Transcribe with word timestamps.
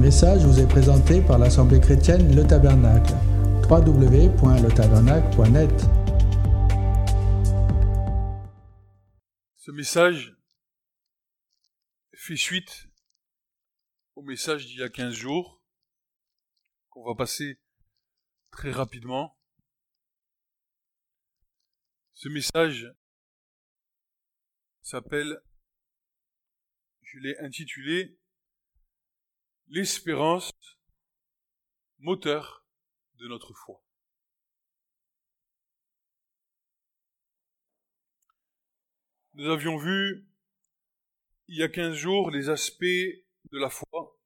message 0.00 0.44
vous 0.46 0.58
est 0.58 0.66
présenté 0.66 1.20
par 1.20 1.38
l'Assemblée 1.38 1.78
chrétienne 1.78 2.34
Le 2.34 2.46
Tabernacle. 2.46 3.12
www.letabernacle.net 3.68 5.70
Ce 9.56 9.70
message 9.70 10.34
fait 12.14 12.38
suite 12.38 12.88
au 14.14 14.22
message 14.22 14.64
d'il 14.64 14.78
y 14.78 14.82
a 14.82 14.88
15 14.88 15.12
jours, 15.12 15.62
qu'on 16.88 17.04
va 17.04 17.14
passer 17.14 17.60
très 18.50 18.70
rapidement. 18.70 19.38
Ce 22.14 22.30
message 22.30 22.90
s'appelle, 24.80 25.42
je 27.02 27.18
l'ai 27.18 27.38
intitulé 27.40 28.18
L'espérance, 29.72 30.50
moteur 32.00 32.66
de 33.20 33.28
notre 33.28 33.54
foi. 33.54 33.80
Nous 39.34 39.48
avions 39.48 39.78
vu 39.78 40.28
il 41.46 41.56
y 41.56 41.62
a 41.62 41.68
15 41.68 41.94
jours 41.94 42.32
les 42.32 42.48
aspects 42.48 42.82
de 42.82 43.58
la 43.60 43.70
foi 43.70 44.18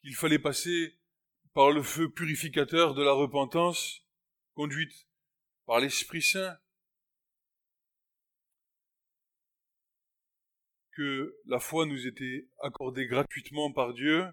qu'il 0.00 0.14
fallait 0.14 0.38
passer 0.38 0.98
par 1.52 1.70
le 1.70 1.82
feu 1.82 2.10
purificateur 2.10 2.94
de 2.94 3.02
la 3.02 3.12
repentance 3.12 4.06
conduite 4.54 5.06
par 5.66 5.80
l'Esprit 5.80 6.22
Saint, 6.22 6.58
que 10.96 11.40
la 11.46 11.60
foi 11.60 11.86
nous 11.86 12.06
était 12.06 12.48
accordée 12.60 13.06
gratuitement 13.06 13.72
par 13.72 13.94
Dieu, 13.94 14.24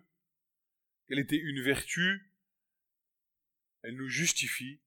qu'elle 1.08 1.20
était 1.20 1.38
une 1.38 1.62
vertu, 1.62 2.32
elle 3.84 3.96
nous 3.96 4.10
justifie, 4.10 4.82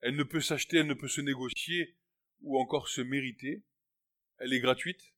elle 0.00 0.16
ne 0.16 0.24
peut 0.24 0.40
s'acheter, 0.40 0.78
elle 0.78 0.86
ne 0.86 0.94
peut 0.94 1.08
se 1.08 1.20
négocier 1.20 1.96
ou 2.40 2.58
encore 2.58 2.88
se 2.88 3.00
mériter, 3.00 3.64
elle 4.38 4.52
est 4.52 4.60
gratuite 4.60 5.14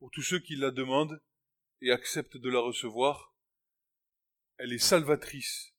pour 0.00 0.10
tous 0.10 0.22
ceux 0.22 0.40
qui 0.40 0.56
la 0.56 0.70
demandent 0.70 1.22
et 1.82 1.92
acceptent 1.92 2.38
de 2.38 2.48
la 2.48 2.60
recevoir, 2.60 3.34
elle 4.56 4.72
est 4.72 4.78
salvatrice 4.78 5.74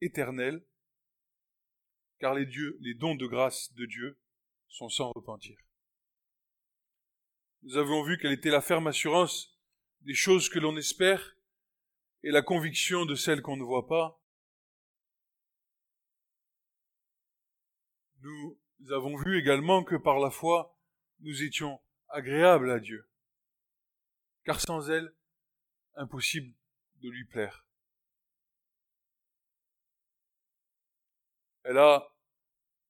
éternelle, 0.00 0.64
car 2.20 2.34
les 2.34 2.46
dieux, 2.46 2.76
les 2.80 2.94
dons 2.94 3.16
de 3.16 3.26
grâce 3.26 3.72
de 3.74 3.84
Dieu 3.86 4.18
sont 4.68 4.88
sans 4.88 5.10
repentir. 5.12 5.58
Nous 7.64 7.78
avons 7.78 8.02
vu 8.02 8.18
quelle 8.18 8.32
était 8.32 8.50
la 8.50 8.60
ferme 8.60 8.88
assurance 8.88 9.58
des 10.02 10.12
choses 10.12 10.50
que 10.50 10.58
l'on 10.58 10.76
espère 10.76 11.34
et 12.22 12.30
la 12.30 12.42
conviction 12.42 13.06
de 13.06 13.14
celles 13.14 13.40
qu'on 13.40 13.56
ne 13.56 13.64
voit 13.64 13.86
pas. 13.86 14.22
Nous 18.20 18.58
avons 18.90 19.16
vu 19.16 19.38
également 19.38 19.82
que 19.82 19.96
par 19.96 20.18
la 20.18 20.30
foi, 20.30 20.78
nous 21.20 21.42
étions 21.42 21.80
agréables 22.08 22.70
à 22.70 22.80
Dieu, 22.80 23.08
car 24.44 24.60
sans 24.60 24.90
elle, 24.90 25.14
impossible 25.94 26.54
de 26.96 27.08
lui 27.08 27.24
plaire. 27.24 27.64
Elle 31.62 31.78
a 31.78 32.14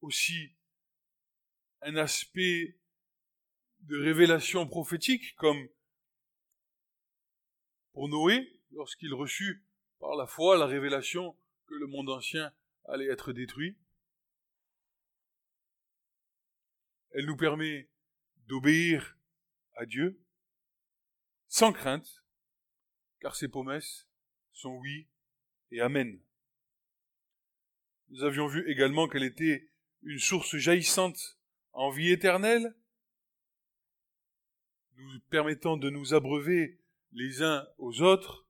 aussi 0.01 0.53
un 1.81 1.95
aspect 1.95 2.77
de 3.85 3.97
révélation 3.97 4.67
prophétique, 4.67 5.35
comme 5.35 5.67
pour 7.93 8.09
Noé, 8.09 8.61
lorsqu'il 8.71 9.13
reçut 9.13 9.63
par 9.99 10.15
la 10.15 10.27
foi 10.27 10.57
la 10.57 10.65
révélation 10.65 11.37
que 11.67 11.75
le 11.75 11.87
monde 11.87 12.09
ancien 12.09 12.53
allait 12.85 13.07
être 13.07 13.31
détruit. 13.31 13.77
Elle 17.11 17.25
nous 17.25 17.37
permet 17.37 17.89
d'obéir 18.47 19.17
à 19.75 19.85
Dieu 19.85 20.21
sans 21.47 21.71
crainte, 21.71 22.23
car 23.21 23.35
ses 23.35 23.47
promesses 23.47 24.07
sont 24.51 24.75
oui 24.75 25.07
et 25.71 25.79
amen. 25.79 26.19
Nous 28.09 28.23
avions 28.23 28.47
vu 28.47 28.69
également 28.69 29.07
qu'elle 29.07 29.23
était 29.23 29.69
une 30.03 30.19
source 30.19 30.57
jaillissante 30.57 31.39
en 31.71 31.89
vie 31.89 32.11
éternelle, 32.11 32.75
nous 34.97 35.19
permettant 35.29 35.77
de 35.77 35.89
nous 35.89 36.13
abreuver 36.13 36.79
les 37.11 37.41
uns 37.41 37.67
aux 37.77 38.01
autres, 38.01 38.47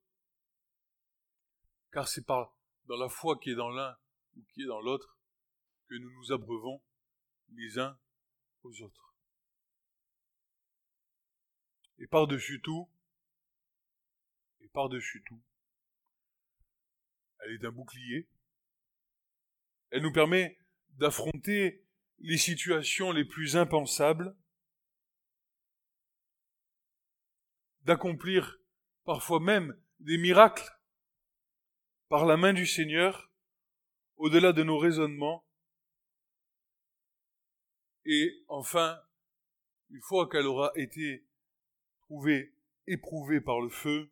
car 1.91 2.07
c'est 2.07 2.25
pas 2.25 2.57
dans 2.85 2.97
la 2.97 3.09
foi 3.09 3.37
qui 3.39 3.51
est 3.51 3.55
dans 3.55 3.69
l'un 3.69 3.97
ou 4.35 4.43
qui 4.53 4.63
est 4.63 4.67
dans 4.67 4.81
l'autre 4.81 5.17
que 5.87 5.95
nous 5.95 6.11
nous 6.11 6.31
abreuvons 6.31 6.81
les 7.53 7.79
uns 7.79 7.97
aux 8.63 8.81
autres. 8.81 9.15
Et 11.99 12.07
par-dessus 12.07 12.61
tout, 12.61 12.89
et 14.61 14.67
par-dessus 14.69 15.23
tout, 15.25 15.41
elle 17.39 17.53
est 17.53 17.65
un 17.65 17.71
bouclier. 17.71 18.27
Elle 19.91 20.01
nous 20.01 20.11
permet 20.11 20.57
d'affronter 20.97 21.85
les 22.19 22.37
situations 22.37 23.11
les 23.11 23.25
plus 23.25 23.55
impensables, 23.55 24.35
d'accomplir 27.85 28.57
parfois 29.03 29.39
même 29.39 29.79
des 29.99 30.17
miracles 30.17 30.69
par 32.09 32.25
la 32.25 32.35
main 32.35 32.53
du 32.53 32.65
Seigneur, 32.65 33.31
au-delà 34.17 34.53
de 34.53 34.63
nos 34.63 34.77
raisonnements. 34.77 35.45
Et 38.05 38.43
enfin, 38.47 38.99
une 39.89 40.01
fois 40.01 40.27
qu'elle 40.29 40.45
aura 40.45 40.71
été 40.75 41.25
trouvée, 42.01 42.53
éprouvée 42.87 43.41
par 43.41 43.61
le 43.61 43.69
feu, 43.69 44.09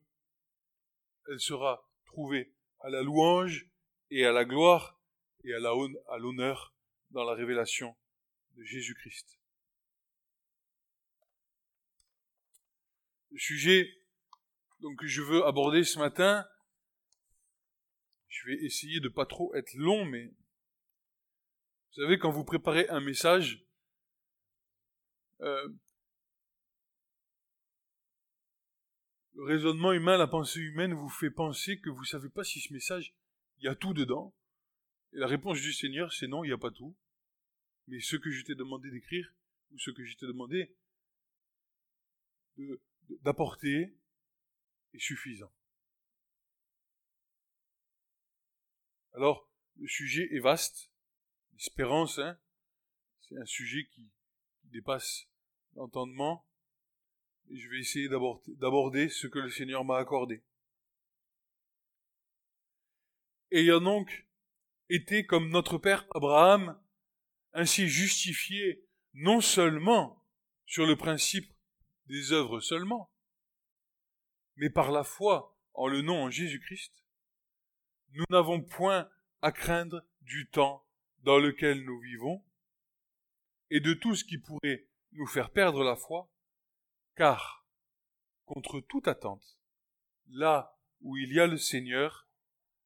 elle 1.30 1.40
sera 1.40 1.90
trouvée 2.06 2.54
à 2.80 2.90
la 2.90 3.02
louange 3.02 3.68
et 4.10 4.26
à 4.26 4.32
la 4.32 4.46
gloire 4.46 5.00
et 5.44 5.54
à 5.54 6.18
l'honneur 6.20 6.76
dans 7.12 7.24
la 7.24 7.34
révélation 7.34 7.96
de 8.56 8.64
Jésus-Christ. 8.64 9.40
Le 13.34 13.40
sujet 13.40 13.92
donc, 14.80 15.00
que 15.00 15.08
je 15.08 15.24
veux 15.24 15.44
aborder 15.46 15.84
ce 15.84 15.98
matin, 15.98 16.48
je 18.28 18.48
vais 18.48 18.64
essayer 18.64 19.00
de 19.00 19.10
pas 19.10 19.26
trop 19.26 19.54
être 19.56 19.74
long, 19.74 20.06
mais 20.06 20.28
vous 20.28 22.02
savez, 22.02 22.20
quand 22.20 22.30
vous 22.30 22.44
préparez 22.44 22.88
un 22.90 23.00
message, 23.00 23.66
euh, 25.42 25.68
le 29.34 29.44
raisonnement 29.46 29.94
humain, 29.94 30.18
la 30.18 30.28
pensée 30.28 30.60
humaine 30.60 30.94
vous 30.94 31.10
fait 31.10 31.32
penser 31.32 31.80
que 31.80 31.90
vous 31.90 32.02
ne 32.02 32.06
savez 32.06 32.30
pas 32.30 32.44
si 32.44 32.60
ce 32.60 32.72
message, 32.72 33.16
il 33.58 33.66
y 33.66 33.68
a 33.68 33.76
tout 33.76 33.96
dedans. 33.96 34.36
Et 35.14 35.18
la 35.18 35.28
réponse 35.28 35.60
du 35.60 35.74
Seigneur, 35.74 36.14
c'est 36.14 36.28
non, 36.28 36.44
il 36.44 36.48
n'y 36.48 36.54
a 36.54 36.58
pas 36.60 36.72
tout. 36.72 36.96
Mais 37.88 38.00
ce 38.00 38.16
que 38.16 38.30
je 38.30 38.44
t'ai 38.44 38.54
demandé 38.54 38.92
d'écrire, 38.92 39.34
ou 39.72 39.80
ce 39.80 39.90
que 39.90 40.04
je 40.04 40.18
t'ai 40.18 40.28
demandé 40.28 40.76
d'apporter, 43.22 43.96
est 44.94 45.00
suffisant. 45.00 45.52
Alors, 49.14 49.50
le 49.78 49.88
sujet 49.88 50.28
est 50.32 50.40
vaste. 50.40 50.92
L'espérance, 51.54 52.20
hein, 52.20 52.38
c'est 53.22 53.38
un 53.38 53.46
sujet 53.46 53.86
qui, 53.92 54.10
dépasse 54.66 55.28
l'entendement. 55.76 56.48
Et 57.52 57.58
je 57.58 57.70
vais 57.70 57.80
essayer 57.80 58.10
d'aborder 58.10 59.08
ce 59.10 59.28
que 59.28 59.38
le 59.38 59.52
Seigneur 59.52 59.86
m'a 59.86 59.98
accordé. 59.98 60.44
Ayant 63.52 63.82
donc 63.82 64.28
été 64.90 65.28
comme 65.28 65.50
notre 65.50 65.78
père 65.78 66.08
Abraham, 66.16 66.82
ainsi 67.54 67.88
justifié 67.88 68.84
non 69.14 69.42
seulement 69.42 70.26
sur 70.66 70.88
le 70.88 70.96
principe 70.96 71.53
des 72.08 72.32
œuvres 72.32 72.60
seulement, 72.60 73.12
mais 74.56 74.70
par 74.70 74.92
la 74.92 75.04
foi 75.04 75.58
en 75.74 75.88
le 75.88 76.02
nom 76.02 76.24
en 76.24 76.30
Jésus-Christ, 76.30 76.94
nous 78.12 78.26
n'avons 78.30 78.62
point 78.62 79.10
à 79.42 79.52
craindre 79.52 80.06
du 80.22 80.50
temps 80.50 80.86
dans 81.20 81.40
lequel 81.40 81.84
nous 81.84 82.00
vivons 82.00 82.44
et 83.70 83.80
de 83.80 83.94
tout 83.94 84.16
ce 84.16 84.24
qui 84.24 84.38
pourrait 84.38 84.88
nous 85.14 85.28
faire 85.28 85.52
perdre 85.52 85.84
la 85.84 85.96
foi, 85.96 86.32
car, 87.16 87.66
contre 88.46 88.80
toute 88.82 89.08
attente, 89.08 89.60
là 90.28 90.80
où 91.02 91.18
il 91.18 91.34
y 91.34 91.40
a 91.40 91.48
le 91.48 91.58
Seigneur, 91.58 92.28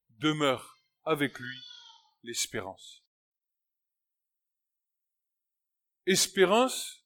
demeure 0.09 0.81
avec 1.03 1.39
lui 1.39 1.59
l'espérance. 2.23 3.03
Espérance, 6.05 7.05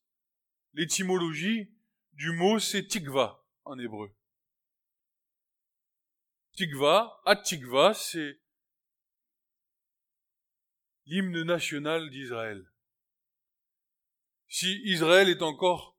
l'étymologie 0.74 1.74
du 2.14 2.32
mot, 2.32 2.60
c'est 2.60 2.88
tikva 2.88 3.44
en 3.66 3.78
hébreu. 3.80 4.16
Tikva, 6.54 7.22
at 7.26 7.44
c'est 7.94 8.42
l'hymne 11.06 11.44
national 11.44 12.10
d'Israël. 12.10 12.72
Si 14.48 14.82
Israël 14.84 15.30
est 15.30 15.42
encore 15.42 15.98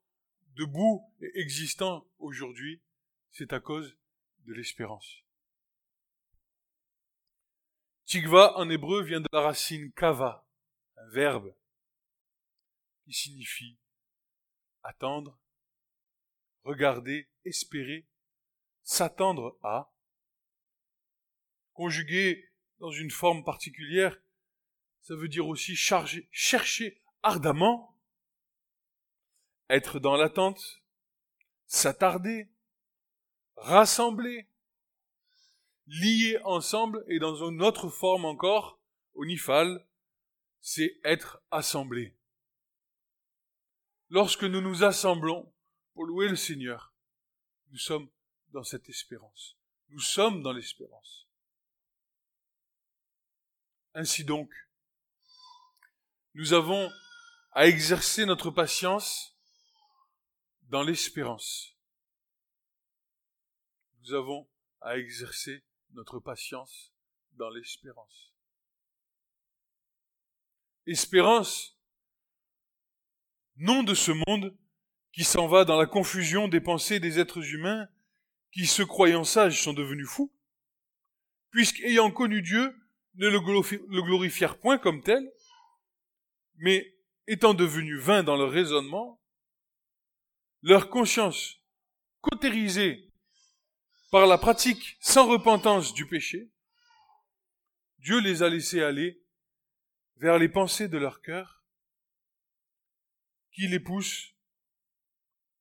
debout 0.56 1.02
et 1.20 1.30
existant 1.40 2.06
aujourd'hui, 2.18 2.82
c'est 3.30 3.52
à 3.52 3.60
cause 3.60 3.96
de 4.44 4.52
l'espérance. 4.52 5.22
Tikva 8.04 8.58
en 8.58 8.68
hébreu 8.68 9.02
vient 9.02 9.20
de 9.20 9.28
la 9.32 9.40
racine 9.40 9.90
kava, 9.92 10.46
un 10.96 11.08
verbe 11.08 11.54
qui 13.04 13.12
signifie 13.14 13.78
attendre, 14.82 15.41
regarder, 16.64 17.28
espérer, 17.44 18.06
s'attendre 18.82 19.58
à, 19.62 19.92
conjugué 21.72 22.50
dans 22.78 22.90
une 22.90 23.10
forme 23.10 23.44
particulière, 23.44 24.20
ça 25.00 25.14
veut 25.14 25.28
dire 25.28 25.46
aussi 25.46 25.76
charger, 25.76 26.28
chercher 26.30 27.02
ardemment, 27.22 27.98
être 29.68 29.98
dans 29.98 30.16
l'attente, 30.16 30.82
s'attarder, 31.66 32.48
rassembler, 33.56 34.48
lier 35.86 36.38
ensemble 36.44 37.04
et 37.08 37.18
dans 37.18 37.48
une 37.48 37.62
autre 37.62 37.88
forme 37.88 38.24
encore, 38.24 38.80
au 39.14 39.24
nifal, 39.24 39.86
c'est 40.60 41.00
être 41.04 41.42
assemblé. 41.50 42.16
Lorsque 44.08 44.44
nous 44.44 44.60
nous 44.60 44.84
assemblons 44.84 45.51
pour 45.94 46.04
louer 46.06 46.28
le 46.28 46.36
Seigneur, 46.36 46.94
nous 47.70 47.78
sommes 47.78 48.10
dans 48.48 48.64
cette 48.64 48.88
espérance. 48.88 49.56
Nous 49.88 50.00
sommes 50.00 50.42
dans 50.42 50.52
l'espérance. 50.52 51.28
Ainsi 53.94 54.24
donc, 54.24 54.50
nous 56.34 56.52
avons 56.52 56.90
à 57.52 57.66
exercer 57.66 58.24
notre 58.24 58.50
patience 58.50 59.36
dans 60.62 60.82
l'espérance. 60.82 61.76
Nous 64.00 64.14
avons 64.14 64.48
à 64.80 64.96
exercer 64.96 65.62
notre 65.90 66.18
patience 66.18 66.92
dans 67.32 67.50
l'espérance. 67.50 68.32
Espérance, 70.86 71.78
nom 73.56 73.82
de 73.82 73.94
ce 73.94 74.10
monde 74.26 74.56
qui 75.12 75.24
s'en 75.24 75.46
va 75.46 75.64
dans 75.64 75.78
la 75.78 75.86
confusion 75.86 76.48
des 76.48 76.60
pensées 76.60 77.00
des 77.00 77.18
êtres 77.18 77.44
humains 77.54 77.88
qui, 78.52 78.66
se 78.66 78.82
croyant 78.82 79.24
sages, 79.24 79.62
sont 79.62 79.72
devenus 79.72 80.08
fous, 80.08 80.32
puisqu'ayant 81.50 82.10
connu 82.10 82.42
Dieu, 82.42 82.74
ne 83.16 83.28
le 83.28 84.02
glorifièrent 84.02 84.58
point 84.58 84.78
comme 84.78 85.02
tel, 85.02 85.30
mais 86.56 86.96
étant 87.26 87.54
devenus 87.54 88.00
vains 88.00 88.22
dans 88.22 88.36
leur 88.36 88.50
raisonnement, 88.50 89.20
leur 90.62 90.88
conscience 90.88 91.58
cautérisée 92.20 93.10
par 94.10 94.26
la 94.26 94.38
pratique 94.38 94.96
sans 95.00 95.26
repentance 95.26 95.92
du 95.92 96.06
péché, 96.06 96.50
Dieu 97.98 98.20
les 98.20 98.42
a 98.42 98.48
laissés 98.48 98.82
aller 98.82 99.22
vers 100.16 100.38
les 100.38 100.48
pensées 100.48 100.88
de 100.88 100.98
leur 100.98 101.20
cœur 101.20 101.64
qui 103.52 103.68
les 103.68 103.80
poussent 103.80 104.31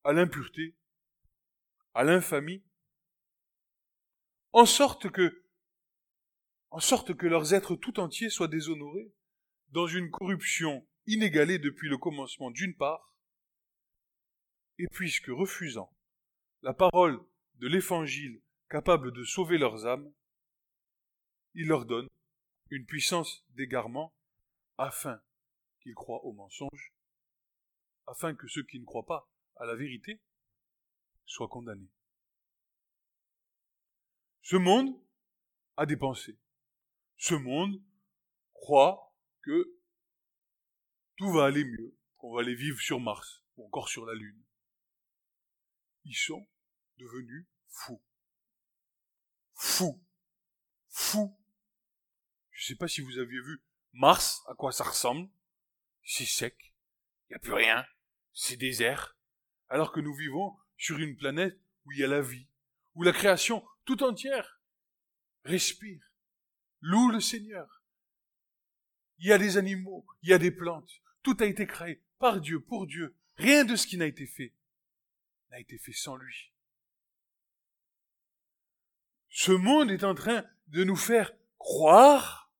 à 0.03 0.13
l'impureté, 0.13 0.75
à 1.93 2.03
l'infamie, 2.03 2.63
en 4.53 4.65
sorte 4.65 5.09
que, 5.11 5.45
en 6.71 6.79
sorte 6.79 7.15
que 7.15 7.27
leurs 7.27 7.53
êtres 7.53 7.75
tout 7.75 7.99
entiers 7.99 8.29
soient 8.29 8.47
déshonorés 8.47 9.13
dans 9.69 9.87
une 9.87 10.09
corruption 10.09 10.87
inégalée 11.05 11.59
depuis 11.59 11.89
le 11.89 11.97
commencement 11.97 12.51
d'une 12.51 12.75
part, 12.75 13.15
et 14.77 14.87
puisque 14.91 15.27
refusant 15.27 15.95
la 16.61 16.73
parole 16.73 17.19
de 17.55 17.67
l'évangile 17.67 18.41
capable 18.69 19.11
de 19.11 19.23
sauver 19.23 19.57
leurs 19.57 19.85
âmes, 19.85 20.11
il 21.53 21.67
leur 21.67 21.85
donne 21.85 22.07
une 22.69 22.85
puissance 22.85 23.45
d'égarement 23.49 24.15
afin 24.77 25.21
qu'ils 25.81 25.93
croient 25.93 26.23
au 26.23 26.33
mensonge, 26.33 26.93
afin 28.07 28.33
que 28.33 28.47
ceux 28.47 28.63
qui 28.63 28.79
ne 28.79 28.85
croient 28.85 29.05
pas 29.05 29.30
à 29.61 29.65
la 29.65 29.75
vérité 29.75 30.19
soient 31.25 31.47
condamnés. 31.47 31.91
Ce 34.41 34.55
monde 34.55 34.99
a 35.77 35.85
des 35.85 35.95
pensées. 35.95 36.39
Ce 37.17 37.35
monde 37.35 37.81
croit 38.53 39.15
que 39.43 39.79
tout 41.15 41.31
va 41.31 41.45
aller 41.45 41.63
mieux, 41.63 41.95
qu'on 42.17 42.33
va 42.33 42.41
aller 42.41 42.55
vivre 42.55 42.81
sur 42.81 42.99
Mars 42.99 43.43
ou 43.55 43.67
encore 43.67 43.87
sur 43.87 44.03
la 44.07 44.15
Lune. 44.15 44.43
Ils 46.05 46.15
sont 46.15 46.47
devenus 46.97 47.47
fous. 47.67 48.03
Fous. 49.53 50.03
Fous. 50.89 51.39
Je 52.49 52.63
ne 52.63 52.67
sais 52.67 52.77
pas 52.77 52.87
si 52.87 53.01
vous 53.01 53.19
aviez 53.19 53.39
vu 53.41 53.63
Mars, 53.93 54.41
à 54.47 54.55
quoi 54.55 54.71
ça 54.71 54.85
ressemble. 54.85 55.29
C'est 56.03 56.25
sec. 56.25 56.73
Il 57.29 57.33
n'y 57.33 57.35
a 57.35 57.39
plus 57.39 57.53
rien. 57.53 57.85
C'est 58.33 58.57
désert. 58.57 59.15
Alors 59.71 59.93
que 59.93 60.01
nous 60.01 60.13
vivons 60.13 60.53
sur 60.75 60.99
une 60.99 61.15
planète 61.15 61.57
où 61.85 61.93
il 61.93 61.99
y 61.99 62.03
a 62.03 62.07
la 62.07 62.21
vie, 62.21 62.45
où 62.93 63.03
la 63.03 63.13
création 63.13 63.65
tout 63.85 64.03
entière 64.03 64.61
respire, 65.45 66.11
loue 66.81 67.09
le 67.09 67.21
Seigneur. 67.21 67.81
Il 69.19 69.27
y 69.27 69.31
a 69.31 69.37
des 69.37 69.55
animaux, 69.55 70.05
il 70.23 70.29
y 70.29 70.33
a 70.33 70.37
des 70.37 70.51
plantes, 70.51 70.91
tout 71.23 71.37
a 71.39 71.45
été 71.45 71.65
créé 71.65 72.03
par 72.19 72.41
Dieu, 72.41 72.59
pour 72.59 72.85
Dieu. 72.85 73.15
Rien 73.37 73.63
de 73.63 73.77
ce 73.77 73.87
qui 73.87 73.95
n'a 73.95 74.07
été 74.07 74.27
fait 74.27 74.53
n'a 75.51 75.59
été 75.59 75.77
fait 75.77 75.93
sans 75.93 76.17
lui. 76.17 76.51
Ce 79.29 79.53
monde 79.53 79.89
est 79.89 80.03
en 80.03 80.15
train 80.15 80.43
de 80.67 80.83
nous 80.83 80.97
faire 80.97 81.31
croire, 81.59 82.53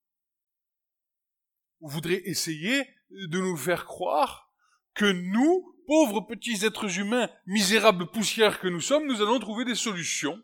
ou 1.82 1.90
voudrait 1.90 2.22
essayer 2.24 2.88
de 3.10 3.38
nous 3.42 3.58
faire 3.58 3.86
croire, 3.86 4.54
que 4.94 5.12
nous, 5.12 5.71
pauvres 5.86 6.22
petits 6.22 6.66
êtres 6.66 7.00
humains, 7.00 7.30
misérables 7.46 8.10
poussières 8.10 8.60
que 8.60 8.68
nous 8.68 8.82
sommes, 8.82 9.08
nous 9.08 9.22
allons 9.22 9.40
trouver 9.40 9.66
des 9.66 9.76
solutions 9.76 10.42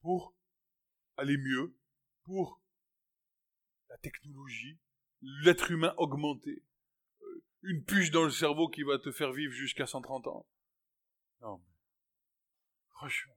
pour 0.00 0.36
aller 1.16 1.36
mieux, 1.36 1.76
pour 2.24 2.62
la 3.88 3.98
technologie, 3.98 4.78
l'être 5.20 5.70
humain 5.70 5.94
augmenté, 5.96 6.62
euh, 7.22 7.44
une 7.62 7.84
puce 7.84 8.10
dans 8.10 8.24
le 8.24 8.30
cerveau 8.30 8.68
qui 8.68 8.82
va 8.82 8.98
te 8.98 9.10
faire 9.10 9.32
vivre 9.32 9.52
jusqu'à 9.52 9.86
130 9.86 10.26
ans. 10.28 10.46
Non, 11.40 11.58
mais, 11.58 11.74
franchement, 12.90 13.36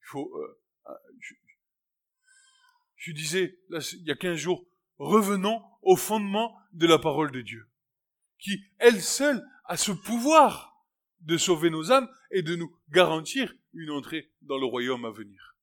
il 0.00 0.06
faut... 0.06 0.36
Euh, 0.36 0.60
euh, 0.86 0.94
je, 2.96 3.12
disais, 3.12 3.58
il 3.70 4.04
y 4.04 4.10
a 4.10 4.16
15 4.16 4.36
jours, 4.36 4.66
revenons 4.98 5.62
au 5.82 5.96
fondement 5.96 6.58
de 6.72 6.86
la 6.86 6.98
parole 6.98 7.32
de 7.32 7.40
Dieu, 7.40 7.68
qui, 8.38 8.64
elle 8.78 9.02
seule, 9.02 9.42
a 9.64 9.76
ce 9.76 9.92
pouvoir 9.92 10.74
de 11.20 11.36
sauver 11.36 11.70
nos 11.70 11.90
âmes 11.90 12.08
et 12.30 12.42
de 12.42 12.56
nous 12.56 12.76
garantir 12.90 13.54
une 13.72 13.90
entrée 13.90 14.32
dans 14.42 14.58
le 14.58 14.66
royaume 14.66 15.04
à 15.04 15.10
venir. 15.10 15.56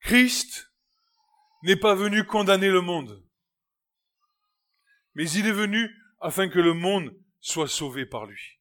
Christ 0.00 0.72
n'est 1.62 1.76
pas 1.76 1.94
venu 1.94 2.24
condamner 2.24 2.70
le 2.70 2.80
monde, 2.80 3.26
mais 5.14 5.28
il 5.30 5.46
est 5.46 5.52
venu 5.52 5.90
afin 6.20 6.48
que 6.48 6.60
le 6.60 6.74
monde 6.74 7.18
soit 7.40 7.68
sauvé 7.68 8.06
par 8.06 8.26
lui. 8.26 8.60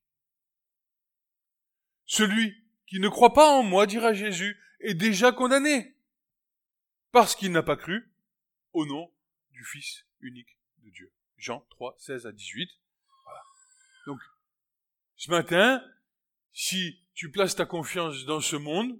Celui 2.05 2.55
qui 2.87 2.99
ne 2.99 3.09
croit 3.09 3.33
pas 3.33 3.49
en 3.51 3.63
moi, 3.63 3.85
dira 3.85 4.13
Jésus, 4.13 4.59
est 4.79 4.93
déjà 4.93 5.31
condamné, 5.31 5.95
parce 7.11 7.35
qu'il 7.35 7.51
n'a 7.51 7.63
pas 7.63 7.77
cru 7.77 8.11
au 8.73 8.85
nom 8.85 9.11
du 9.55 9.63
Fils 9.65 10.05
unique 10.19 10.59
de 10.79 10.89
Dieu. 10.89 11.11
Jean 11.37 11.61
3, 11.71 11.95
16 11.97 12.25
à 12.27 12.31
18. 12.31 12.69
Voilà. 13.23 13.41
Donc, 14.05 14.19
ce 15.15 15.31
matin, 15.31 15.83
si 16.53 17.05
tu 17.13 17.31
places 17.31 17.55
ta 17.55 17.65
confiance 17.65 18.25
dans 18.25 18.41
ce 18.41 18.55
monde, 18.55 18.99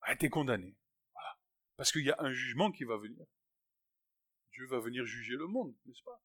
bah, 0.00 0.14
tu 0.16 0.26
es 0.26 0.28
condamné. 0.28 0.76
Parce 1.76 1.90
qu'il 1.90 2.04
y 2.04 2.10
a 2.10 2.16
un 2.18 2.32
jugement 2.32 2.70
qui 2.70 2.84
va 2.84 2.96
venir. 2.98 3.26
Dieu 4.52 4.66
va 4.66 4.78
venir 4.78 5.04
juger 5.04 5.34
le 5.34 5.48
monde, 5.48 5.74
n'est-ce 5.86 6.02
pas? 6.04 6.22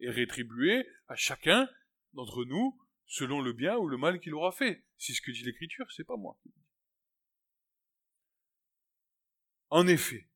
Et 0.00 0.10
rétribuer 0.10 0.88
à 1.06 1.14
chacun 1.14 1.68
d'entre 2.14 2.44
nous 2.44 2.76
selon 3.06 3.40
le 3.40 3.52
bien 3.52 3.76
ou 3.76 3.86
le 3.86 3.98
mal 3.98 4.20
qu'il 4.20 4.34
aura 4.34 4.52
fait. 4.52 4.84
C'est 4.96 5.12
ce 5.12 5.20
que 5.20 5.30
dit 5.30 5.44
l'Écriture, 5.44 5.86
c'est 5.92 6.04
pas 6.04 6.16
moi. 6.16 6.40
En 9.68 9.86
effet, 9.86 10.29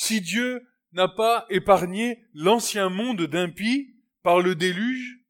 si 0.00 0.22
Dieu 0.22 0.66
n'a 0.92 1.08
pas 1.08 1.44
épargné 1.50 2.26
l'ancien 2.32 2.88
monde 2.88 3.26
d'impies 3.26 3.94
par 4.22 4.40
le 4.40 4.54
déluge, 4.54 5.20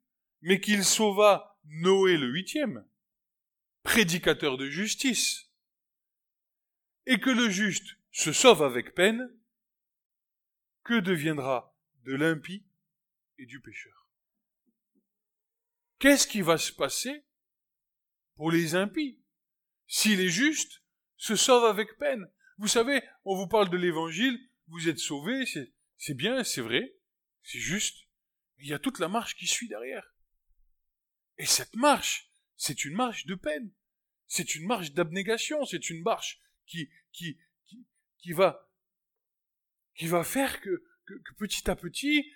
mais 0.43 0.61
qu'il 0.61 0.85
sauva 0.85 1.59
Noé 1.65 2.17
le 2.17 2.29
huitième, 2.29 2.87
prédicateur 3.83 4.57
de 4.59 4.71
justice, 4.71 5.51
et 7.07 7.19
que 7.19 7.31
le 7.31 7.51
juste 7.51 7.97
se 8.13 8.33
sauve 8.33 8.63
avec 8.63 8.95
peine, 8.95 9.29
que 10.85 11.01
deviendra 11.01 11.77
de 12.05 12.15
l'impie 12.15 12.65
et 13.39 13.47
du 13.47 13.61
pécheur? 13.61 14.09
Qu'est-ce 15.99 16.29
qui 16.29 16.43
va 16.43 16.59
se 16.59 16.73
passer 16.73 17.25
pour 18.37 18.53
les 18.53 18.77
impies 18.77 19.19
si 19.89 20.15
les 20.15 20.29
justes 20.29 20.85
se 21.17 21.35
sauvent 21.35 21.69
avec 21.69 21.99
peine? 21.99 22.31
Vous 22.59 22.69
savez, 22.69 23.03
on 23.25 23.35
vous 23.35 23.49
parle 23.49 23.69
de 23.69 23.77
l'évangile, 23.77 24.50
vous 24.71 24.89
êtes 24.89 24.99
sauvés, 24.99 25.45
c'est 25.99 26.15
bien, 26.15 26.45
c'est 26.45 26.61
vrai, 26.61 26.97
c'est 27.43 27.59
juste, 27.59 28.07
il 28.59 28.69
y 28.69 28.75
a 28.75 28.79
toute 28.79 28.99
la 28.99 29.09
marche 29.09 29.37
qui 29.37 29.47
suit 29.47 29.69
derrière. 29.69 30.15
Et 31.39 31.47
cette 31.47 31.75
marche, 31.75 32.31
c'est 32.57 32.85
une 32.85 32.95
marche 32.95 33.27
de 33.27 33.35
peine, 33.35 33.73
c'est 34.27 34.55
une 34.55 34.67
marche 34.67 34.93
d'abnégation, 34.93 35.65
c'est 35.65 35.91
une 35.91 36.03
marche 36.03 36.41
qui, 36.67 36.91
qui, 37.13 37.39
qui, 38.19 38.33
va, 38.33 38.71
qui 39.95 40.07
va 40.07 40.25
faire 40.25 40.61
que, 40.61 40.85
que, 41.05 41.35
petit 41.39 41.69
à 41.69 41.77
petit, 41.77 42.33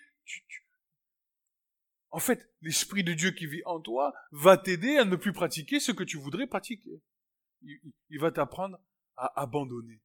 en 2.10 2.20
fait, 2.20 2.48
l'Esprit 2.62 3.04
de 3.04 3.12
Dieu 3.12 3.30
qui 3.30 3.46
vit 3.46 3.62
en 3.64 3.80
toi 3.80 4.14
va 4.30 4.56
t'aider 4.56 4.96
à 4.96 5.04
ne 5.04 5.16
plus 5.16 5.32
pratiquer 5.32 5.80
ce 5.80 5.92
que 5.92 6.04
tu 6.04 6.16
voudrais 6.16 6.46
pratiquer. 6.46 7.02
il 7.62 8.18
va 8.18 8.32
t'apprendre 8.32 8.78
à 9.16 9.40
abandonner 9.40 10.00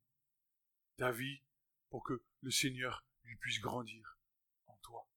ta 0.98 1.12
vie 1.12 1.42
pour 1.90 2.04
que 2.04 2.24
le 2.42 2.52
Seigneur 2.52 3.06
lui 3.24 3.36
puisse 3.38 3.60
grandir 3.60 4.18
en 4.68 4.78
toi. 4.78 5.08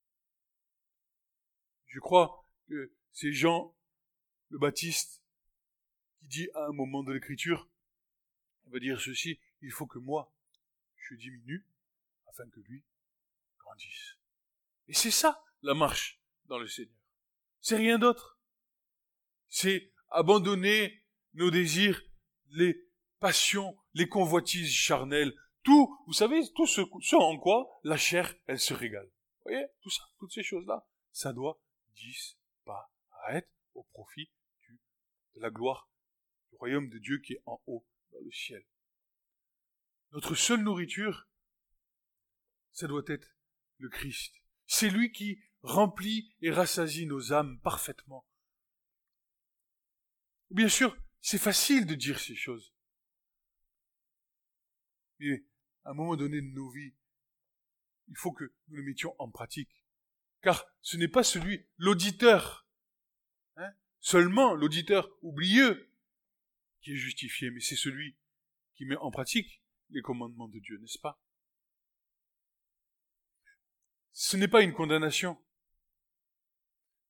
Je 1.87 2.01
crois 2.01 2.49
que 2.69 2.93
c'est 3.13 3.33
Jean 3.33 3.77
le 4.49 4.59
Baptiste 4.59 5.23
qui 6.19 6.27
dit 6.27 6.49
à 6.55 6.67
un 6.67 6.73
moment 6.73 7.03
de 7.03 7.13
l'écriture, 7.13 7.69
il 8.67 8.73
va 8.73 8.79
dire 8.79 9.01
ceci, 9.01 9.41
il 9.61 9.71
faut 9.71 9.87
que 9.87 9.99
moi, 9.99 10.33
je 10.97 11.15
diminue 11.15 11.67
afin 12.27 12.49
que 12.49 12.61
lui 12.61 12.85
grandisse. 13.59 14.17
Et 14.89 14.95
c'est 14.95 15.11
ça 15.11 15.45
la 15.63 15.75
marche 15.75 16.21
dans 16.47 16.59
le 16.59 16.69
Seigneur. 16.69 16.99
C'est 17.61 17.77
rien 17.77 17.99
d'autre. 17.99 18.39
C'est 19.49 19.93
abandonner 20.11 21.03
nos 21.35 21.51
désirs, 21.51 22.03
les 22.51 22.89
passions, 23.21 23.79
les 23.95 24.09
convoitises 24.09 24.73
charnelles, 24.73 25.35
tout, 25.63 25.99
vous 26.07 26.13
savez, 26.13 26.43
tout 26.55 26.67
ce, 26.67 27.15
en 27.15 27.39
quoi 27.39 27.81
la 27.85 27.97
chair, 27.97 28.35
elle 28.47 28.59
se 28.59 28.75
régale. 28.75 29.07
Vous 29.07 29.51
voyez, 29.51 29.67
tout 29.81 29.91
ça, 29.91 30.03
toutes 30.19 30.33
ces 30.33 30.43
choses-là, 30.43 30.87
ça 31.13 31.33
doit 31.33 31.61
disparaître 31.95 33.51
au 33.75 33.85
profit 33.85 34.31
de 35.35 35.41
la 35.41 35.51
gloire 35.51 35.91
du 36.51 36.57
royaume 36.57 36.89
de 36.89 36.99
Dieu 36.99 37.19
qui 37.19 37.35
est 37.35 37.43
en 37.47 37.63
haut, 37.67 37.87
dans 38.13 38.21
le 38.21 38.31
ciel. 38.31 38.65
Notre 40.13 40.35
seule 40.35 40.63
nourriture, 40.63 41.29
ça 42.73 42.87
doit 42.87 43.03
être 43.07 43.29
le 43.79 43.89
Christ. 43.89 44.35
C'est 44.67 44.91
lui 44.91 45.13
qui 45.13 45.43
remplit 45.63 46.35
et 46.41 46.51
rassasie 46.51 47.07
nos 47.07 47.33
âmes 47.33 47.61
parfaitement. 47.61 48.27
Bien 50.51 50.69
sûr, 50.69 50.97
c'est 51.21 51.39
facile 51.39 51.87
de 51.87 51.95
dire 51.95 52.19
ces 52.19 52.35
choses. 52.35 52.75
À 55.85 55.91
un 55.91 55.95
moment 55.95 56.17
donné 56.17 56.41
de 56.41 56.47
nos 56.47 56.71
vies, 56.71 56.95
il 58.09 58.17
faut 58.17 58.33
que 58.33 58.53
nous 58.69 58.77
le 58.77 58.83
mettions 58.83 59.15
en 59.19 59.31
pratique. 59.31 59.85
Car 60.41 60.67
ce 60.81 60.97
n'est 60.97 61.09
pas 61.09 61.23
celui, 61.23 61.67
l'auditeur, 61.77 62.67
hein, 63.57 63.73
seulement 64.01 64.55
l'auditeur 64.55 65.11
oublieux 65.23 65.91
qui 66.81 66.93
est 66.93 66.97
justifié, 66.97 67.51
mais 67.51 67.61
c'est 67.61 67.77
celui 67.77 68.17
qui 68.75 68.85
met 68.85 68.97
en 68.97 69.11
pratique 69.11 69.63
les 69.91 70.03
commandements 70.03 70.49
de 70.49 70.59
Dieu, 70.59 70.79
n'est-ce 70.79 70.99
pas? 70.99 71.23
Ce 74.13 74.37
n'est 74.37 74.49
pas 74.49 74.63
une 74.63 74.75
condamnation. 74.75 75.43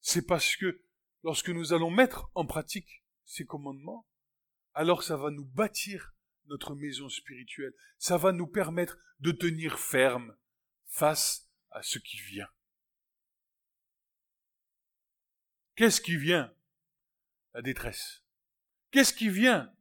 C'est 0.00 0.26
parce 0.26 0.56
que 0.56 0.84
lorsque 1.22 1.48
nous 1.48 1.72
allons 1.72 1.90
mettre 1.90 2.30
en 2.34 2.46
pratique 2.46 3.04
ces 3.24 3.46
commandements, 3.46 4.06
alors 4.74 5.02
ça 5.02 5.16
va 5.16 5.30
nous 5.30 5.44
bâtir 5.44 6.14
notre 6.46 6.74
maison 6.74 7.08
spirituelle. 7.08 7.72
Ça 7.98 8.16
va 8.16 8.32
nous 8.32 8.46
permettre 8.46 8.98
de 9.20 9.32
tenir 9.32 9.78
ferme 9.78 10.36
face 10.86 11.50
à 11.70 11.82
ce 11.82 11.98
qui 11.98 12.18
vient. 12.18 12.48
Qu'est-ce 15.74 16.00
qui 16.00 16.16
vient? 16.16 16.54
La 17.54 17.62
détresse. 17.62 18.22
Qu'est-ce 18.90 19.14
qui 19.14 19.28
vient? 19.28 19.74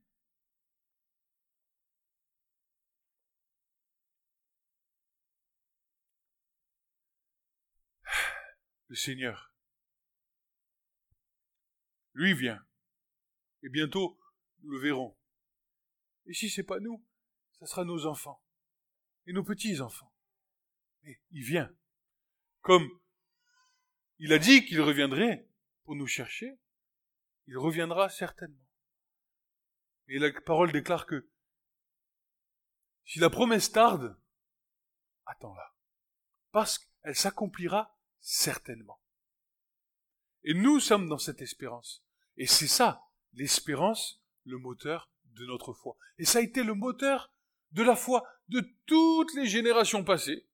Le 8.87 8.95
Seigneur. 8.95 9.53
Lui 12.13 12.33
vient. 12.33 12.65
Et 13.63 13.69
bientôt, 13.69 14.19
nous 14.63 14.71
le 14.71 14.79
verrons. 14.79 15.17
Et 16.31 16.33
si 16.33 16.49
c'est 16.49 16.63
pas 16.63 16.79
nous, 16.79 17.05
ça 17.59 17.65
sera 17.65 17.83
nos 17.83 18.05
enfants 18.05 18.41
et 19.25 19.33
nos 19.33 19.43
petits-enfants. 19.43 20.13
Mais 21.03 21.19
il 21.31 21.43
vient. 21.43 21.69
Comme 22.61 22.89
il 24.17 24.31
a 24.31 24.39
dit 24.39 24.63
qu'il 24.63 24.79
reviendrait 24.79 25.49
pour 25.83 25.97
nous 25.97 26.07
chercher, 26.07 26.57
il 27.47 27.57
reviendra 27.57 28.07
certainement. 28.07 28.65
Et 30.07 30.19
la 30.19 30.31
parole 30.39 30.71
déclare 30.71 31.05
que 31.05 31.29
si 33.03 33.19
la 33.19 33.29
promesse 33.29 33.69
tarde, 33.69 34.17
attends-la. 35.25 35.75
Parce 36.51 36.79
qu'elle 36.79 37.13
s'accomplira 37.13 37.99
certainement. 38.21 39.01
Et 40.43 40.53
nous 40.53 40.79
sommes 40.79 41.09
dans 41.09 41.17
cette 41.17 41.41
espérance. 41.41 42.05
Et 42.37 42.47
c'est 42.47 42.69
ça, 42.69 43.03
l'espérance, 43.33 44.23
le 44.45 44.57
moteur 44.57 45.10
de 45.31 45.45
notre 45.45 45.73
foi. 45.73 45.97
Et 46.17 46.25
ça 46.25 46.39
a 46.39 46.41
été 46.41 46.63
le 46.63 46.73
moteur 46.73 47.33
de 47.71 47.83
la 47.83 47.95
foi 47.95 48.27
de 48.49 48.61
toutes 48.85 49.33
les 49.33 49.47
générations 49.47 50.03
passées. 50.03 50.47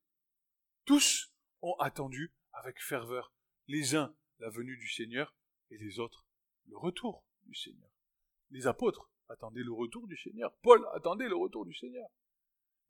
Tous 0.84 1.32
ont 1.62 1.74
attendu 1.80 2.32
avec 2.52 2.80
ferveur, 2.80 3.32
les 3.66 3.94
uns 3.94 4.14
la 4.38 4.50
venue 4.50 4.76
du 4.76 4.88
Seigneur 4.88 5.34
et 5.70 5.78
les 5.78 5.98
autres 5.98 6.26
le 6.66 6.76
retour 6.76 7.24
du 7.44 7.54
Seigneur. 7.54 7.90
Les 8.50 8.66
apôtres 8.66 9.10
attendaient 9.28 9.62
le 9.62 9.72
retour 9.72 10.06
du 10.06 10.16
Seigneur. 10.16 10.54
Paul 10.62 10.86
attendait 10.94 11.28
le 11.28 11.36
retour 11.36 11.64
du 11.64 11.74
Seigneur. 11.74 12.08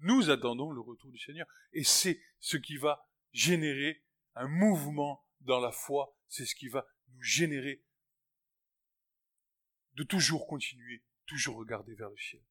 Nous 0.00 0.30
attendons 0.30 0.71
le 0.71 0.80
retour 0.80 1.11
du 1.11 1.18
Seigneur. 1.18 1.47
Et 1.73 1.85
c'est 1.85 2.21
ce 2.38 2.57
qui 2.57 2.76
va 2.76 3.09
générer 3.33 4.04
un 4.35 4.49
mouvement 4.49 5.25
dans 5.40 5.61
la 5.61 5.73
foi. 5.73 6.16
C'est 6.28 6.47
ce 6.47 6.54
qui 6.54 6.68
va 6.68 6.87
nous 7.09 7.23
générer 7.23 7.83
de 9.95 10.04
toujours 10.04 10.47
continuer 10.47 11.02
toujours 11.28 11.58
regarder 11.58 11.94
vers 11.94 12.11
le 12.11 12.16
ciel. 12.16 12.42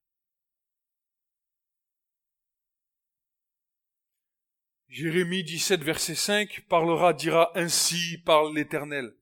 Jérémie 4.87 5.43
17, 5.43 5.83
verset 5.83 6.15
5 6.15 6.65
parlera, 6.69 7.13
dira 7.13 7.51
ainsi 7.55 8.19
par 8.19 8.51
l'Éternel. 8.51 9.13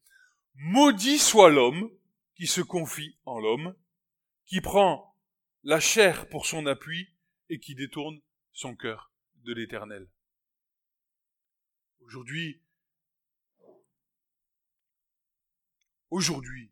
Maudit 0.55 1.17
soit 1.17 1.49
l'homme 1.49 1.89
qui 2.35 2.45
se 2.45 2.61
confie 2.61 3.17
en 3.25 3.39
l'homme, 3.39 3.75
qui 4.45 4.61
prend 4.61 5.17
la 5.63 5.79
chair 5.79 6.29
pour 6.29 6.45
son 6.45 6.67
appui 6.67 7.09
et 7.49 7.59
qui 7.59 7.73
détourne 7.73 8.21
son 8.53 8.75
cœur 8.75 9.11
de 9.37 9.53
l'Éternel. 9.53 10.07
Aujourd'hui, 12.01 12.61
aujourd'hui, 16.11 16.71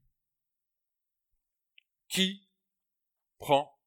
qui 2.08 2.48
prend 3.44 3.78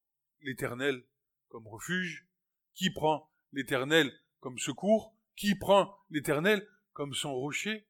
l'Éternel 0.41 1.03
comme 1.47 1.67
refuge, 1.67 2.27
qui 2.75 2.91
prend 2.91 3.27
l'Éternel 3.53 4.13
comme 4.39 4.59
secours, 4.59 5.15
qui 5.35 5.55
prend 5.55 5.97
l'Éternel 6.11 6.69
comme 6.93 7.15
son 7.15 7.33
rocher. 7.33 7.89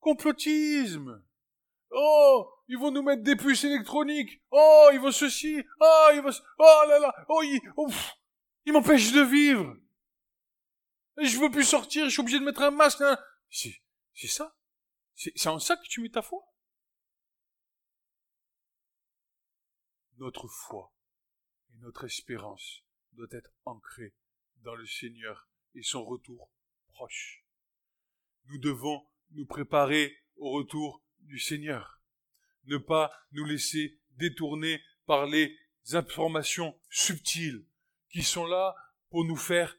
Complotisme. 0.00 1.22
Oh, 1.90 2.50
ils 2.68 2.78
vont 2.78 2.90
nous 2.90 3.02
mettre 3.02 3.22
des 3.22 3.36
puces 3.36 3.64
électroniques. 3.64 4.40
Oh, 4.50 4.88
ils 4.90 5.00
vont 5.00 5.12
ceci. 5.12 5.62
Oh, 5.78 6.08
ils 6.14 6.22
vont... 6.22 6.30
Oh 6.58 6.82
là 6.88 6.98
là. 6.98 7.14
Oh, 7.28 7.42
ils, 7.42 7.60
oh, 7.76 7.90
ils 8.64 8.72
m'empêchent 8.72 9.12
de 9.12 9.20
vivre. 9.20 9.76
Je 11.18 11.38
veux 11.38 11.50
plus 11.50 11.64
sortir, 11.64 12.06
je 12.06 12.10
suis 12.10 12.20
obligé 12.20 12.38
de 12.38 12.44
mettre 12.44 12.62
un 12.62 12.70
masque. 12.70 13.02
Hein. 13.02 13.18
C'est 13.50 14.28
ça? 14.28 14.56
C'est 15.14 15.46
en 15.46 15.58
ça 15.58 15.76
que 15.76 15.86
tu 15.88 16.00
mets 16.00 16.08
ta 16.08 16.22
foi? 16.22 16.42
Notre 20.18 20.48
foi 20.48 20.92
et 21.72 21.78
notre 21.78 22.04
espérance 22.04 22.82
doit 23.12 23.26
être 23.30 23.50
ancrée 23.64 24.14
dans 24.62 24.74
le 24.74 24.86
Seigneur 24.86 25.48
et 25.74 25.82
son 25.82 26.04
retour 26.04 26.50
proche. 26.88 27.44
Nous 28.46 28.58
devons 28.58 29.06
nous 29.32 29.46
préparer 29.46 30.16
au 30.36 30.50
retour 30.50 31.02
du 31.20 31.38
Seigneur. 31.38 32.00
Ne 32.64 32.78
pas 32.78 33.12
nous 33.32 33.44
laisser 33.44 33.98
détourner 34.12 34.82
par 35.06 35.26
les 35.26 35.56
informations 35.92 36.78
subtiles 36.90 37.64
qui 38.10 38.22
sont 38.22 38.46
là 38.46 38.74
pour 39.10 39.24
nous 39.24 39.36
faire 39.36 39.76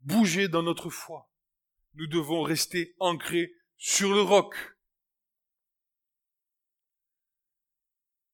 bouger 0.00 0.48
dans 0.48 0.62
notre 0.62 0.90
foi. 0.90 1.30
Nous 1.94 2.06
devons 2.06 2.42
rester 2.42 2.94
ancrés 2.98 3.52
sur 3.76 4.12
le 4.12 4.20
roc. 4.20 4.54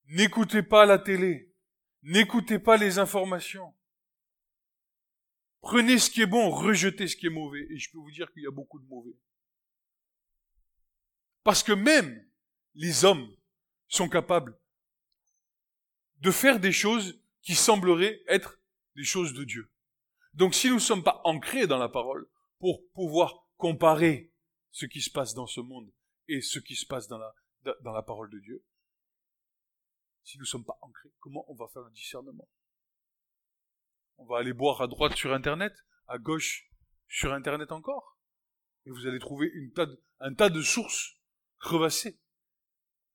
N'écoutez 0.06 0.62
pas 0.62 0.86
la 0.86 0.98
télé. 0.98 1.52
N'écoutez 2.02 2.58
pas 2.58 2.76
les 2.76 2.98
informations. 2.98 3.74
Prenez 5.60 5.98
ce 5.98 6.10
qui 6.10 6.20
est 6.20 6.26
bon, 6.26 6.50
rejetez 6.50 7.08
ce 7.08 7.16
qui 7.16 7.26
est 7.26 7.30
mauvais. 7.30 7.66
Et 7.70 7.78
je 7.78 7.90
peux 7.90 7.98
vous 7.98 8.10
dire 8.10 8.30
qu'il 8.32 8.42
y 8.42 8.46
a 8.46 8.50
beaucoup 8.50 8.78
de 8.78 8.86
mauvais. 8.86 9.16
Parce 11.42 11.62
que 11.62 11.72
même 11.72 12.26
les 12.74 13.04
hommes 13.04 13.34
sont 13.88 14.08
capables 14.08 14.58
de 16.20 16.30
faire 16.30 16.60
des 16.60 16.72
choses 16.72 17.18
qui 17.42 17.54
sembleraient 17.54 18.22
être 18.28 18.58
des 18.96 19.04
choses 19.04 19.34
de 19.34 19.44
Dieu. 19.44 19.70
Donc 20.34 20.54
si 20.54 20.68
nous 20.68 20.74
ne 20.74 20.80
sommes 20.80 21.04
pas 21.04 21.20
ancrés 21.24 21.66
dans 21.66 21.78
la 21.78 21.88
parole 21.88 22.26
pour 22.58 22.82
pouvoir 22.92 23.46
comparer 23.56 24.32
ce 24.70 24.86
qui 24.86 25.00
se 25.00 25.10
passe 25.10 25.34
dans 25.34 25.46
ce 25.46 25.60
monde 25.60 25.90
et 26.28 26.40
ce 26.40 26.58
qui 26.58 26.74
se 26.74 26.86
passe 26.86 27.08
dans 27.08 27.18
la, 27.18 28.02
parole 28.02 28.30
de 28.30 28.38
Dieu, 28.40 28.64
si 30.24 30.38
nous 30.38 30.42
ne 30.42 30.46
sommes 30.48 30.64
pas 30.64 30.78
ancrés, 30.80 31.12
comment 31.20 31.44
on 31.48 31.54
va 31.54 31.68
faire 31.68 31.82
le 31.82 31.90
discernement? 31.90 32.48
On 34.16 34.26
va 34.26 34.38
aller 34.38 34.52
boire 34.52 34.80
à 34.80 34.86
droite 34.86 35.14
sur 35.14 35.32
Internet, 35.32 35.74
à 36.06 36.18
gauche 36.18 36.70
sur 37.08 37.32
Internet 37.32 37.72
encore, 37.72 38.18
et 38.86 38.90
vous 38.90 39.06
allez 39.06 39.18
trouver 39.18 39.52
un 40.20 40.34
tas 40.34 40.50
de 40.50 40.62
sources 40.62 41.16
crevassées, 41.58 42.20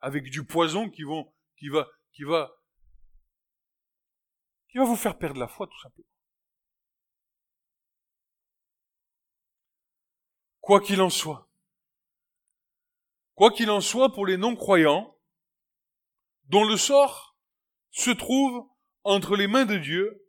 avec 0.01 0.30
du 0.30 0.46
poison 0.46 0.89
qui, 0.89 1.04
vont, 1.04 1.34
qui, 1.58 1.70
va, 1.70 1.88
qui, 2.13 2.24
va, 2.24 2.51
qui 4.70 4.78
va 4.78 4.86
vous 4.86 4.96
faire 4.96 5.18
perdre 5.18 5.39
la 5.39 5.48
foi 5.48 5.68
tout 5.68 5.80
simplement. 5.82 6.08
Quoi 10.62 10.82
qu'il 10.82 11.01
en 11.01 11.10
soit, 11.10 11.50
quoi 13.34 13.51
qu'il 13.51 13.72
en 13.72 13.82
soit 13.82 14.13
pour 14.13 14.28
les 14.28 14.38
non-croyants, 14.38 15.18
dont 16.50 16.65
le 16.65 16.77
sort 16.77 17.38
se 17.91 18.12
trouve 18.12 18.68
entre 19.03 19.36
les 19.36 19.48
mains 19.48 19.65
de 19.65 19.77
Dieu, 19.77 20.25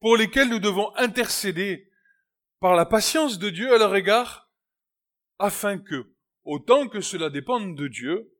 pour 0.00 0.16
lesquels 0.16 0.48
nous 0.48 0.58
devons 0.58 0.94
intercéder 0.96 1.90
par 2.58 2.74
la 2.74 2.86
patience 2.86 3.38
de 3.38 3.50
Dieu 3.50 3.72
à 3.74 3.78
leur 3.78 3.94
égard, 3.94 4.50
afin 5.38 5.78
que, 5.78 6.14
autant 6.44 6.88
que 6.88 7.00
cela 7.00 7.30
dépende 7.30 7.76
de 7.76 7.88
Dieu, 7.88 8.34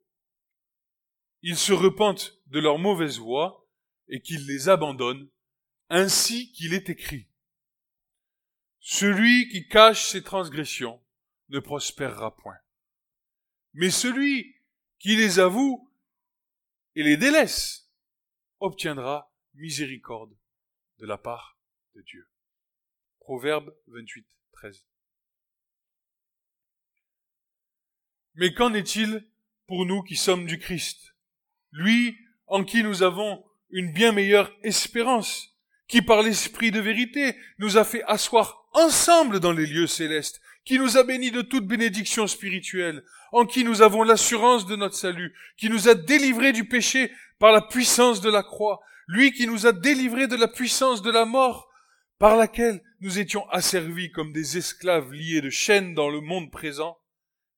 ils 1.42 1.56
se 1.56 1.72
repentent 1.72 2.38
de 2.46 2.58
leur 2.58 2.78
mauvaise 2.78 3.18
voie 3.18 3.66
et 4.08 4.20
qu'ils 4.20 4.46
les 4.46 4.68
abandonnent, 4.68 5.28
ainsi 5.88 6.52
qu'il 6.52 6.74
est 6.74 6.90
écrit. 6.90 7.28
Celui 8.80 9.48
qui 9.48 9.68
cache 9.68 10.08
ses 10.08 10.22
transgressions 10.22 11.00
ne 11.50 11.58
prospérera 11.58 12.36
point. 12.36 12.58
Mais 13.74 13.90
celui 13.90 14.56
qui 14.98 15.16
les 15.16 15.38
avoue 15.38 15.89
et 17.00 17.02
les 17.02 17.16
délaisse, 17.16 17.90
obtiendra 18.58 19.32
miséricorde 19.54 20.36
de 20.98 21.06
la 21.06 21.16
part 21.16 21.58
de 21.94 22.02
Dieu. 22.02 22.28
Proverbe 23.20 23.74
28, 23.86 24.26
13. 24.52 24.86
Mais 28.34 28.52
qu'en 28.52 28.74
est-il 28.74 29.26
pour 29.66 29.86
nous 29.86 30.02
qui 30.02 30.14
sommes 30.14 30.44
du 30.44 30.58
Christ? 30.58 31.16
Lui 31.72 32.18
en 32.46 32.64
qui 32.64 32.82
nous 32.82 33.02
avons 33.02 33.46
une 33.70 33.94
bien 33.94 34.12
meilleure 34.12 34.54
espérance, 34.62 35.56
qui 35.88 36.02
par 36.02 36.20
l'Esprit 36.20 36.70
de 36.70 36.80
vérité 36.80 37.34
nous 37.58 37.78
a 37.78 37.84
fait 37.84 38.02
asseoir 38.02 38.68
ensemble 38.74 39.40
dans 39.40 39.52
les 39.52 39.66
lieux 39.66 39.86
célestes, 39.86 40.42
qui 40.64 40.78
nous 40.78 40.96
a 40.96 41.02
bénis 41.02 41.30
de 41.30 41.42
toute 41.42 41.66
bénédiction 41.66 42.26
spirituelle, 42.26 43.04
en 43.32 43.46
qui 43.46 43.64
nous 43.64 43.82
avons 43.82 44.02
l'assurance 44.02 44.66
de 44.66 44.76
notre 44.76 44.94
salut, 44.94 45.34
qui 45.56 45.70
nous 45.70 45.88
a 45.88 45.94
délivrés 45.94 46.52
du 46.52 46.66
péché 46.66 47.10
par 47.38 47.52
la 47.52 47.62
puissance 47.62 48.20
de 48.20 48.30
la 48.30 48.42
croix, 48.42 48.80
lui 49.06 49.32
qui 49.32 49.46
nous 49.46 49.66
a 49.66 49.72
délivrés 49.72 50.28
de 50.28 50.36
la 50.36 50.48
puissance 50.48 51.02
de 51.02 51.10
la 51.10 51.24
mort, 51.24 51.68
par 52.18 52.36
laquelle 52.36 52.82
nous 53.00 53.18
étions 53.18 53.48
asservis 53.48 54.12
comme 54.12 54.32
des 54.32 54.58
esclaves 54.58 55.12
liés 55.12 55.40
de 55.40 55.48
chaînes 55.48 55.94
dans 55.94 56.10
le 56.10 56.20
monde 56.20 56.50
présent, 56.50 56.98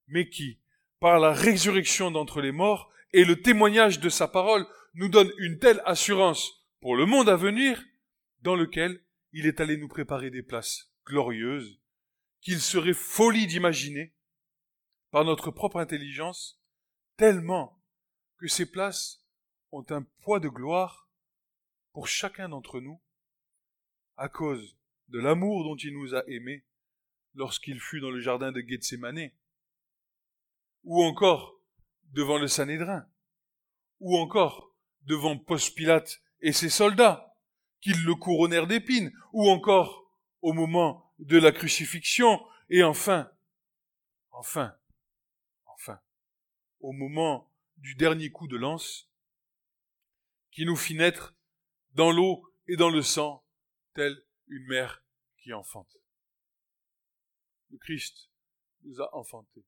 mais 0.06 0.28
qui, 0.28 0.60
par 1.00 1.18
la 1.18 1.32
résurrection 1.32 2.12
d'entre 2.12 2.40
les 2.40 2.52
morts 2.52 2.92
et 3.12 3.24
le 3.24 3.42
témoignage 3.42 3.98
de 3.98 4.08
sa 4.08 4.28
parole, 4.28 4.66
nous 4.94 5.08
donne 5.08 5.32
une 5.38 5.58
telle 5.58 5.82
assurance 5.84 6.64
pour 6.80 6.94
le 6.96 7.06
monde 7.06 7.28
à 7.28 7.36
venir, 7.36 7.82
dans 8.42 8.54
lequel 8.54 9.00
il 9.32 9.46
est 9.46 9.60
allé 9.60 9.76
nous 9.76 9.88
préparer 9.88 10.30
des 10.30 10.42
places 10.42 10.92
glorieuses, 11.06 11.81
qu'il 12.42 12.60
serait 12.60 12.92
folie 12.92 13.46
d'imaginer, 13.46 14.14
par 15.10 15.24
notre 15.24 15.50
propre 15.50 15.78
intelligence, 15.78 16.60
tellement 17.16 17.82
que 18.38 18.48
ces 18.48 18.70
places 18.70 19.24
ont 19.70 19.84
un 19.90 20.02
poids 20.22 20.40
de 20.40 20.48
gloire 20.48 21.08
pour 21.92 22.08
chacun 22.08 22.48
d'entre 22.48 22.80
nous, 22.80 23.00
à 24.16 24.28
cause 24.28 24.76
de 25.08 25.18
l'amour 25.18 25.64
dont 25.64 25.76
il 25.76 25.94
nous 25.94 26.14
a 26.14 26.24
aimés 26.28 26.64
lorsqu'il 27.34 27.80
fut 27.80 28.00
dans 28.00 28.10
le 28.10 28.20
jardin 28.20 28.52
de 28.52 28.60
Gethsemane, 28.60 29.30
ou 30.84 31.02
encore 31.02 31.60
devant 32.10 32.38
le 32.38 32.48
Sanhédrin, 32.48 33.06
ou 34.00 34.18
encore 34.18 34.74
devant 35.02 35.38
Post 35.38 35.76
Pilate 35.76 36.20
et 36.40 36.52
ses 36.52 36.70
soldats, 36.70 37.36
qu'ils 37.80 38.04
le 38.04 38.14
couronnèrent 38.14 38.66
d'épines, 38.66 39.12
ou 39.32 39.48
encore 39.48 40.18
au 40.40 40.52
moment 40.52 41.01
de 41.22 41.38
la 41.38 41.52
crucifixion, 41.52 42.44
et 42.68 42.82
enfin, 42.82 43.30
enfin, 44.30 44.76
au 46.80 46.92
moment 46.92 47.48
du 47.76 47.94
dernier 47.94 48.30
coup 48.30 48.48
de 48.48 48.56
lance, 48.56 49.08
qui 50.50 50.66
nous 50.66 50.76
fit 50.76 50.94
naître 50.94 51.34
dans 51.92 52.10
l'eau 52.10 52.52
et 52.66 52.76
dans 52.76 52.90
le 52.90 53.02
sang, 53.02 53.44
telle 53.94 54.24
une 54.48 54.66
mère 54.66 55.04
qui 55.38 55.52
enfante. 55.52 55.96
Le 57.70 57.78
Christ 57.78 58.30
nous 58.82 59.00
a 59.00 59.14
enfantés, 59.14 59.64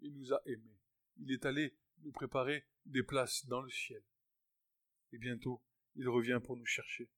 il 0.00 0.12
nous 0.14 0.32
a 0.32 0.42
aimés, 0.46 0.78
il 1.18 1.32
est 1.32 1.46
allé 1.46 1.76
nous 2.02 2.12
préparer 2.12 2.66
des 2.84 3.02
places 3.02 3.46
dans 3.46 3.62
le 3.62 3.70
ciel. 3.70 4.02
Et 5.12 5.18
bientôt, 5.18 5.62
il 5.94 6.08
revient 6.08 6.40
pour 6.44 6.56
nous 6.56 6.66
chercher. 6.66 7.08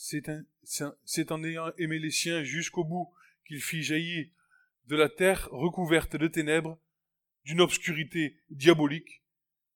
C'est 0.00 1.32
en 1.32 1.42
ayant 1.42 1.72
aimé 1.76 1.98
les 1.98 2.12
siens 2.12 2.44
jusqu'au 2.44 2.84
bout 2.84 3.12
qu'il 3.44 3.60
fit 3.60 3.82
jaillir 3.82 4.28
de 4.84 4.94
la 4.94 5.08
terre 5.08 5.48
recouverte 5.50 6.14
de 6.14 6.28
ténèbres, 6.28 6.80
d'une 7.42 7.60
obscurité 7.60 8.40
diabolique, 8.48 9.24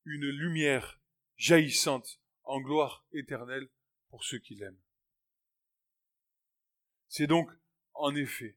une 0.04 0.28
lumière 0.28 1.00
jaillissante 1.36 2.20
en 2.44 2.60
gloire 2.60 3.04
éternelle 3.12 3.68
pour 4.10 4.22
ceux 4.22 4.38
qui 4.38 4.54
l'aiment. 4.54 4.80
C'est 7.08 7.26
donc, 7.26 7.50
en 7.94 8.14
effet, 8.14 8.56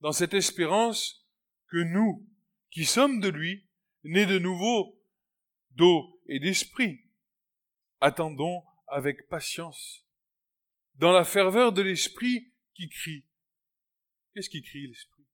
dans 0.00 0.12
cette 0.12 0.34
espérance 0.34 1.26
que 1.68 1.78
nous, 1.78 2.28
qui 2.70 2.84
sommes 2.84 3.20
de 3.20 3.28
lui, 3.28 3.66
nés 4.04 4.26
de 4.26 4.38
nouveau 4.38 5.02
d'eau 5.70 6.20
et 6.26 6.40
d'esprit, 6.40 7.06
attendons 8.00 8.62
avec 8.86 9.28
patience, 9.28 10.04
dans 10.98 11.12
la 11.12 11.24
ferveur 11.24 11.72
de 11.72 11.82
l'esprit 11.82 12.52
qui 12.74 12.88
crie. 12.88 13.24
Qu'est-ce 14.34 14.50
qui 14.50 14.62
crie 14.62 14.86
l'esprit? 14.86 15.24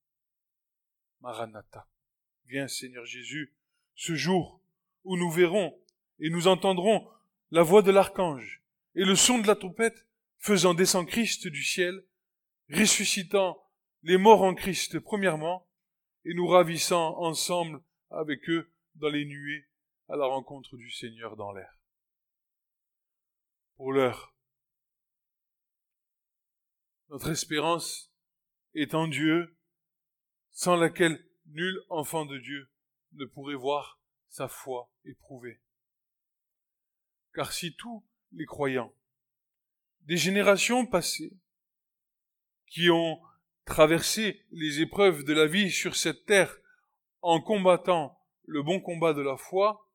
Maranatha. 1.21 1.87
Viens 2.45 2.67
Seigneur 2.67 3.05
Jésus, 3.05 3.53
ce 3.95 4.15
jour 4.15 4.61
où 5.03 5.17
nous 5.17 5.31
verrons 5.31 5.77
et 6.19 6.29
nous 6.29 6.47
entendrons 6.47 7.09
la 7.51 7.63
voix 7.63 7.81
de 7.81 7.91
l'archange 7.91 8.61
et 8.93 9.03
le 9.03 9.15
son 9.15 9.39
de 9.39 9.47
la 9.47 9.55
trompette 9.55 10.05
faisant 10.37 10.75
descendre 10.75 11.09
Christ 11.09 11.47
du 11.47 11.63
ciel, 11.63 12.05
ressuscitant 12.69 13.59
les 14.03 14.17
morts 14.17 14.43
en 14.43 14.53
Christ 14.53 14.99
premièrement, 14.99 15.67
et 16.25 16.33
nous 16.33 16.47
ravissant 16.47 17.17
ensemble 17.17 17.81
avec 18.11 18.47
eux 18.49 18.71
dans 18.95 19.09
les 19.09 19.25
nuées 19.25 19.65
à 20.09 20.15
la 20.15 20.25
rencontre 20.25 20.77
du 20.77 20.91
Seigneur 20.91 21.35
dans 21.35 21.51
l'air. 21.51 21.79
Pour 23.75 23.91
l'heure, 23.91 24.34
notre 27.09 27.29
espérance 27.29 28.11
est 28.73 28.93
en 28.93 29.07
Dieu 29.07 29.57
sans 30.51 30.75
laquelle 30.75 31.23
nul 31.47 31.79
enfant 31.89 32.25
de 32.25 32.37
Dieu 32.37 32.69
ne 33.13 33.25
pourrait 33.25 33.55
voir 33.55 33.99
sa 34.29 34.47
foi 34.47 34.91
éprouvée. 35.05 35.61
Car 37.33 37.51
si 37.51 37.75
tous 37.75 38.05
les 38.31 38.45
croyants 38.45 38.93
des 40.01 40.17
générations 40.17 40.85
passées 40.85 41.33
qui 42.67 42.89
ont 42.89 43.21
traversé 43.65 44.45
les 44.51 44.81
épreuves 44.81 45.23
de 45.23 45.33
la 45.33 45.47
vie 45.47 45.71
sur 45.71 45.95
cette 45.95 46.25
terre 46.25 46.55
en 47.21 47.41
combattant 47.41 48.19
le 48.45 48.61
bon 48.61 48.79
combat 48.79 49.13
de 49.13 49.21
la 49.21 49.37
foi. 49.37 49.89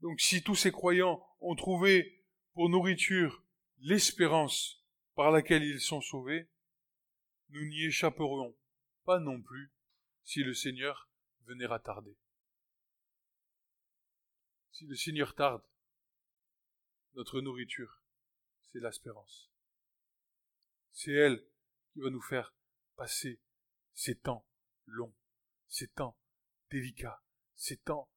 Donc 0.00 0.20
si 0.20 0.42
tous 0.42 0.54
ces 0.54 0.70
croyants 0.70 1.26
ont 1.40 1.54
trouvé 1.54 2.22
pour 2.52 2.68
nourriture 2.68 3.42
l'espérance 3.80 4.84
par 5.14 5.30
laquelle 5.30 5.62
ils 5.62 5.80
sont 5.80 6.00
sauvés, 6.00 6.48
nous 7.50 7.64
n'y 7.66 7.84
échapperons 7.84 8.56
pas 9.04 9.18
non 9.18 9.40
plus 9.42 9.72
si 10.22 10.42
le 10.42 10.54
Seigneur 10.54 11.10
venait 11.46 11.70
à 11.70 11.78
tarder. 11.78 12.16
Si 14.72 14.86
le 14.86 14.94
Seigneur 14.94 15.34
tarde, 15.34 15.62
notre 17.14 17.40
nourriture, 17.40 18.02
c'est 18.72 18.80
l'espérance. 18.80 19.50
C'est 20.92 21.12
elle 21.12 21.44
qui 21.92 22.00
va 22.00 22.10
nous 22.10 22.22
faire 22.22 22.54
passer 22.96 23.40
ces 23.94 24.16
temps 24.16 24.46
longs, 24.86 25.14
ces 25.68 25.88
temps 25.88 26.16
délicats, 26.70 27.22
ces 27.56 27.78
temps 27.78 28.08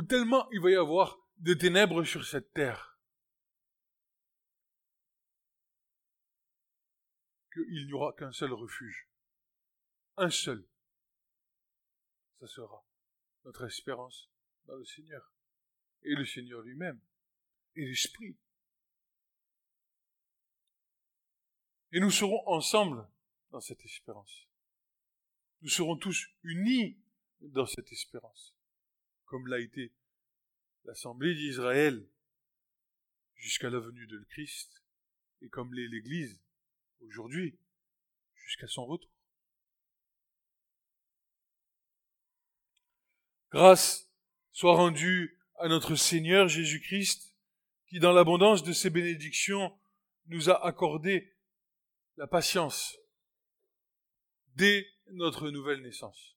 tellement 0.00 0.48
il 0.52 0.60
va 0.60 0.70
y 0.70 0.76
avoir 0.76 1.18
de 1.36 1.52
ténèbres 1.52 2.04
sur 2.04 2.24
cette 2.24 2.54
terre 2.54 2.98
qu'il 7.52 7.86
n'y 7.86 7.92
aura 7.92 8.14
qu'un 8.14 8.32
seul 8.32 8.52
refuge, 8.52 9.06
un 10.16 10.30
seul. 10.30 10.66
Ça 12.40 12.46
sera 12.46 12.84
notre 13.44 13.66
espérance 13.66 14.30
dans 14.64 14.76
le 14.76 14.84
Seigneur 14.84 15.32
et 16.02 16.14
le 16.14 16.24
Seigneur 16.24 16.62
lui-même 16.62 17.00
et 17.76 17.84
l'Esprit. 17.84 18.36
Et 21.92 22.00
nous 22.00 22.10
serons 22.10 22.42
ensemble 22.48 23.06
dans 23.50 23.60
cette 23.60 23.84
espérance. 23.84 24.48
Nous 25.60 25.68
serons 25.68 25.96
tous 25.96 26.26
unis 26.42 26.98
dans 27.40 27.66
cette 27.66 27.92
espérance, 27.92 28.54
comme 29.32 29.46
l'a 29.46 29.60
été 29.60 29.90
l'Assemblée 30.84 31.34
d'Israël 31.34 32.06
jusqu'à 33.34 33.70
la 33.70 33.78
venue 33.78 34.06
de 34.06 34.22
Christ, 34.28 34.84
et 35.40 35.48
comme 35.48 35.72
l'est 35.72 35.88
l'Église 35.88 36.38
aujourd'hui, 37.00 37.58
jusqu'à 38.34 38.66
son 38.66 38.84
retour. 38.84 39.10
Grâce 43.50 44.12
soit 44.52 44.76
rendue 44.76 45.40
à 45.56 45.68
notre 45.68 45.96
Seigneur 45.96 46.48
Jésus-Christ, 46.48 47.34
qui 47.86 48.00
dans 48.00 48.12
l'abondance 48.12 48.62
de 48.62 48.74
ses 48.74 48.90
bénédictions 48.90 49.74
nous 50.26 50.50
a 50.50 50.62
accordé 50.66 51.34
la 52.18 52.26
patience 52.26 52.98
dès 54.56 54.86
notre 55.06 55.48
nouvelle 55.48 55.80
naissance. 55.80 56.36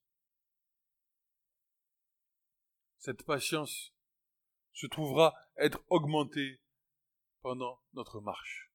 Cette 3.05 3.21
patience 3.21 3.93
se 4.73 4.87
trouvera 4.87 5.35
être 5.57 5.79
augmentée 5.89 6.59
pendant 7.41 7.79
notre 7.93 8.19
marche. 8.19 8.71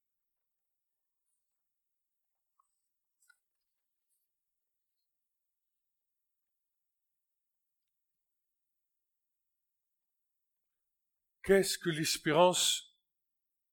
Qu'est-ce 11.43 11.77
que 11.77 11.91
l'espérance 11.91 12.97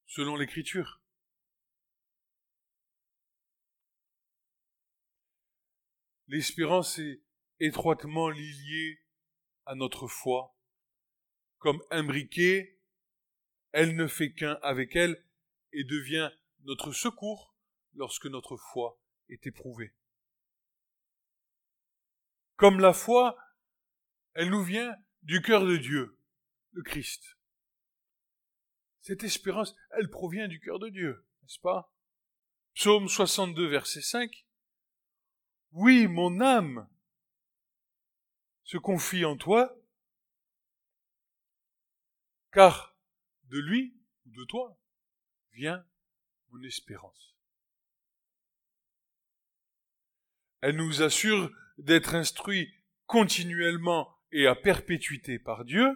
selon 0.07 0.35
l'Écriture? 0.37 1.03
L'espérance 6.27 6.97
est 6.97 7.21
étroitement 7.59 8.31
liée 8.31 8.99
à 9.67 9.75
notre 9.75 10.08
foi. 10.08 10.56
Comme 11.60 11.82
imbriquée, 11.91 12.80
elle 13.71 13.95
ne 13.95 14.08
fait 14.08 14.34
qu'un 14.34 14.58
avec 14.63 14.95
elle 14.95 15.23
et 15.73 15.84
devient 15.84 16.32
notre 16.63 16.91
secours 16.91 17.56
lorsque 17.93 18.25
notre 18.25 18.58
foi 18.58 18.99
est 19.30 19.45
éprouvée. 19.45 19.93
Comme 22.56 22.80
la 22.80 22.93
foi, 22.93 23.38
elle 24.34 24.49
nous 24.49 24.63
vient 24.63 24.95
du 25.23 25.41
cœur 25.41 25.65
de 25.65 25.77
Dieu, 25.77 26.19
le 26.71 26.82
Christ. 26.82 27.38
Cette 29.01 29.23
espérance, 29.23 29.75
elle 29.91 30.10
provient 30.10 30.47
du 30.47 30.60
cœur 30.60 30.80
de 30.80 30.89
Dieu, 30.89 31.25
n'est-ce 31.41 31.60
pas? 31.60 31.93
Psaume 32.73 33.08
62, 33.08 33.67
verset 33.67 34.01
5. 34.01 34.45
Oui, 35.71 36.08
mon 36.08 36.39
âme 36.41 36.89
se 38.67 38.77
confie 38.77 39.23
en 39.23 39.38
toi, 39.38 39.73
car 42.51 42.97
de 43.45 43.60
lui 43.60 43.97
ou 44.25 44.32
de 44.32 44.43
toi 44.43 44.77
vient 45.53 45.88
mon 46.49 46.62
espérance. 46.63 47.34
Elle 50.60 50.75
nous 50.75 51.01
assure 51.01 51.49
d'être 51.77 52.13
instruits 52.13 52.73
continuellement 53.06 54.13
et 54.34 54.47
à 54.47 54.56
perpétuité 54.56 55.39
par 55.39 55.63
Dieu, 55.63 55.88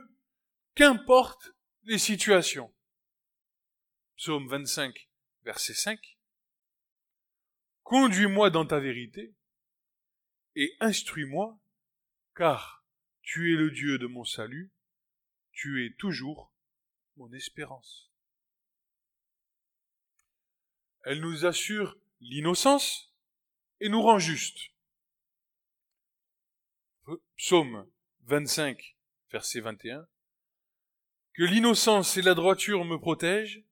qu'importe 0.74 1.52
les 1.84 1.98
situations. 1.98 2.74
Psaume 4.16 4.48
25, 4.48 5.10
verset 5.44 5.74
5. 5.74 6.00
Conduis-moi 7.84 8.50
dans 8.50 8.66
ta 8.66 8.80
vérité 8.80 9.36
et 10.56 10.74
instruis-moi, 10.80 11.60
car 12.42 12.84
tu 13.22 13.54
es 13.54 13.56
le 13.56 13.70
Dieu 13.70 14.00
de 14.00 14.08
mon 14.08 14.24
salut, 14.24 14.72
tu 15.52 15.86
es 15.86 15.94
toujours 15.94 16.52
mon 17.16 17.32
espérance. 17.34 18.12
Elle 21.04 21.22
nous 21.22 21.46
assure 21.46 21.96
l'innocence 22.20 23.14
et 23.80 23.90
nous 23.90 24.02
rend 24.02 24.18
juste. 24.18 24.72
Psaume 27.38 27.88
25, 28.22 28.98
verset 29.30 29.60
21. 29.60 30.08
Que 31.34 31.44
l'innocence 31.44 32.18
et 32.18 32.24
la 32.24 32.34
droiture 32.34 32.86
me 32.86 32.98
protègent 32.98 33.64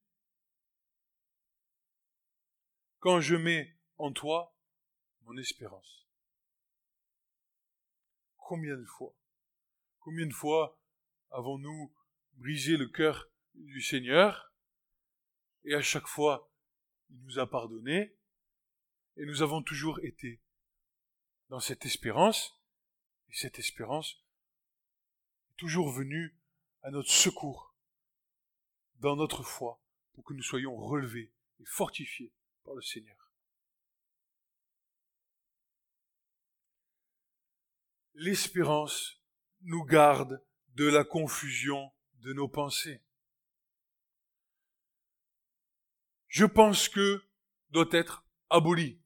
quand 3.00 3.20
je 3.20 3.36
mets 3.36 3.76
en 3.98 4.14
toi 4.14 4.56
mon 5.24 5.36
espérance. 5.38 5.99
Combien 8.50 8.78
de 8.78 8.86
fois? 8.86 9.16
Combien 10.00 10.26
de 10.26 10.34
fois 10.34 10.82
avons-nous 11.30 11.94
brisé 12.34 12.78
le 12.78 12.88
cœur 12.88 13.30
du 13.54 13.80
Seigneur? 13.80 14.52
Et 15.66 15.76
à 15.76 15.84
chaque 15.84 16.08
fois 16.08 16.52
il 17.12 17.22
nous 17.26 17.38
a 17.38 17.48
pardonné 17.48 18.18
et 19.18 19.26
nous 19.28 19.44
avons 19.44 19.62
toujours 19.62 20.00
été 20.00 20.42
dans 21.50 21.60
cette 21.60 21.86
espérance 21.86 22.60
et 23.30 23.36
cette 23.36 23.60
espérance 23.60 24.26
est 25.52 25.58
toujours 25.58 25.92
venue 25.92 26.36
à 26.82 26.90
notre 26.90 27.12
secours 27.12 27.76
dans 28.96 29.16
notre 29.16 29.44
foi 29.44 29.80
pour 30.14 30.24
que 30.24 30.34
nous 30.34 30.42
soyons 30.42 30.76
relevés 30.76 31.32
et 31.60 31.66
fortifiés 31.66 32.34
le 32.74 32.82
Seigneur. 32.82 33.19
L'espérance 38.22 39.24
nous 39.62 39.86
garde 39.86 40.44
de 40.76 40.84
la 40.84 41.06
confusion 41.06 41.90
de 42.16 42.34
nos 42.34 42.50
pensées. 42.50 43.02
Je 46.28 46.44
pense 46.44 46.90
que 46.90 47.24
doit 47.70 47.88
être 47.94 48.26
aboli. 48.50 49.02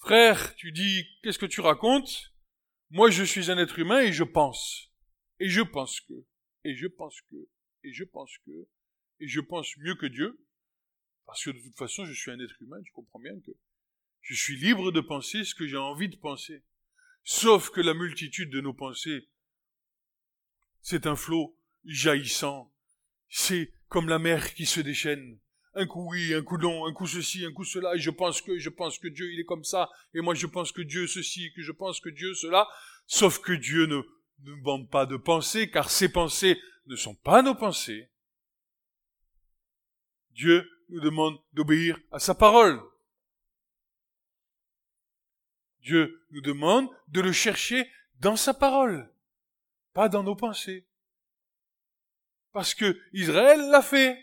frère, 0.00 0.54
tu 0.56 0.70
dis, 0.70 1.06
qu'est-ce 1.22 1.38
que 1.38 1.46
tu 1.46 1.62
racontes? 1.62 2.34
Moi, 2.90 3.08
je 3.10 3.24
suis 3.24 3.50
un 3.50 3.56
être 3.56 3.78
humain 3.78 4.00
et 4.00 4.12
je 4.12 4.24
pense. 4.24 4.92
Et 5.40 5.48
je 5.48 5.62
pense 5.62 6.02
que, 6.02 6.26
et 6.64 6.74
je 6.76 6.88
pense 6.88 7.22
que, 7.22 7.36
et 7.84 7.92
je 7.94 8.04
pense 8.04 8.36
que, 8.44 8.68
et 9.20 9.28
je 9.28 9.40
pense 9.40 9.74
mieux 9.78 9.94
que 9.94 10.06
Dieu. 10.06 10.38
Parce 11.24 11.42
que 11.42 11.50
de 11.50 11.58
toute 11.58 11.78
façon, 11.78 12.04
je 12.04 12.12
suis 12.12 12.30
un 12.30 12.38
être 12.38 12.60
humain, 12.60 12.82
tu 12.84 12.92
comprends 12.92 13.18
bien 13.18 13.40
que 13.40 13.52
je 14.28 14.34
suis 14.34 14.56
libre 14.56 14.90
de 14.90 15.00
penser 15.00 15.44
ce 15.44 15.54
que 15.54 15.66
j'ai 15.66 15.76
envie 15.76 16.08
de 16.08 16.16
penser. 16.16 16.62
Sauf 17.22 17.70
que 17.70 17.80
la 17.80 17.94
multitude 17.94 18.50
de 18.50 18.60
nos 18.60 18.74
pensées, 18.74 19.28
c'est 20.80 21.06
un 21.06 21.16
flot 21.16 21.56
jaillissant. 21.84 22.72
C'est 23.28 23.72
comme 23.88 24.08
la 24.08 24.18
mer 24.18 24.54
qui 24.54 24.66
se 24.66 24.80
déchaîne, 24.80 25.38
un 25.74 25.86
coup 25.86 26.08
oui, 26.10 26.34
un 26.34 26.42
coup 26.42 26.58
non, 26.58 26.86
un 26.86 26.92
coup 26.92 27.06
ceci, 27.06 27.44
un 27.44 27.52
coup 27.52 27.64
cela, 27.64 27.94
et 27.94 27.98
je 27.98 28.10
pense 28.10 28.40
que, 28.40 28.58
je 28.58 28.68
pense 28.68 28.98
que 28.98 29.08
Dieu 29.08 29.32
il 29.32 29.40
est 29.40 29.44
comme 29.44 29.64
ça, 29.64 29.90
et 30.14 30.20
moi 30.20 30.34
je 30.34 30.46
pense 30.46 30.72
que 30.72 30.82
Dieu 30.82 31.06
ceci, 31.06 31.52
que 31.54 31.62
je 31.62 31.72
pense 31.72 32.00
que 32.00 32.08
Dieu 32.08 32.34
cela, 32.34 32.68
sauf 33.06 33.38
que 33.40 33.52
Dieu 33.52 33.86
ne 33.86 34.02
ne 34.40 34.56
demande 34.56 34.90
pas 34.90 35.06
de 35.06 35.16
penser, 35.16 35.70
car 35.70 35.90
ses 35.90 36.08
pensées 36.08 36.60
ne 36.86 36.96
sont 36.96 37.14
pas 37.14 37.42
nos 37.42 37.54
pensées. 37.54 38.10
Dieu 40.32 40.68
nous 40.88 41.00
demande 41.00 41.38
d'obéir 41.52 41.98
à 42.12 42.18
sa 42.18 42.34
parole. 42.34 42.80
Dieu 45.86 46.20
nous 46.32 46.40
demande 46.40 46.88
de 47.08 47.20
le 47.20 47.32
chercher 47.32 47.88
dans 48.20 48.36
sa 48.36 48.52
parole, 48.52 49.08
pas 49.94 50.08
dans 50.08 50.24
nos 50.24 50.34
pensées. 50.34 50.84
Parce 52.52 52.74
que 52.74 52.98
Israël 53.12 53.60
l'a 53.70 53.82
fait. 53.82 54.18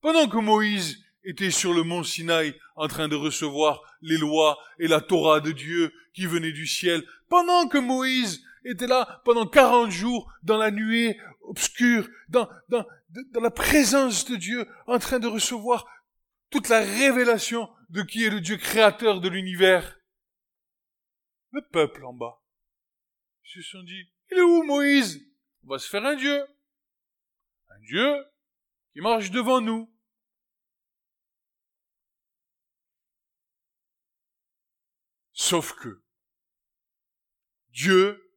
Pendant 0.00 0.26
que 0.26 0.38
Moïse 0.38 1.04
était 1.24 1.50
sur 1.50 1.74
le 1.74 1.82
mont 1.82 2.02
Sinaï 2.02 2.58
en 2.74 2.88
train 2.88 3.08
de 3.08 3.16
recevoir 3.16 3.82
les 4.00 4.16
lois 4.16 4.58
et 4.78 4.88
la 4.88 5.00
Torah 5.00 5.40
de 5.40 5.52
Dieu 5.52 5.92
qui 6.14 6.26
venait 6.26 6.52
du 6.52 6.66
ciel, 6.66 7.02
pendant 7.28 7.68
que 7.68 7.78
Moïse 7.78 8.42
était 8.64 8.86
là 8.86 9.20
pendant 9.24 9.46
40 9.46 9.90
jours 9.90 10.32
dans 10.42 10.56
la 10.56 10.70
nuée 10.70 11.18
obscure, 11.42 12.08
dans, 12.28 12.48
dans 12.68 12.86
la 13.34 13.50
présence 13.50 14.24
de 14.24 14.36
Dieu, 14.36 14.66
en 14.86 14.98
train 14.98 15.18
de 15.18 15.26
recevoir 15.26 15.86
toute 16.48 16.68
la 16.70 16.80
révélation 16.80 17.68
de 17.90 18.02
qui 18.02 18.24
est 18.24 18.30
le 18.30 18.40
Dieu 18.40 18.56
créateur 18.56 19.20
de 19.20 19.28
l'univers. 19.28 19.98
Le 21.54 21.62
peuple 21.68 22.04
en 22.04 22.12
bas, 22.12 22.42
ils 23.44 23.62
se 23.62 23.70
sont 23.70 23.84
dit, 23.84 24.10
il 24.32 24.38
est 24.38 24.42
où 24.42 24.64
Moïse? 24.64 25.24
On 25.62 25.68
va 25.68 25.78
se 25.78 25.88
faire 25.88 26.04
un 26.04 26.16
Dieu. 26.16 26.44
Un 27.68 27.78
Dieu 27.78 28.26
qui 28.92 29.00
marche 29.00 29.30
devant 29.30 29.60
nous. 29.60 29.88
Sauf 35.32 35.74
que 35.74 36.02
Dieu 37.68 38.36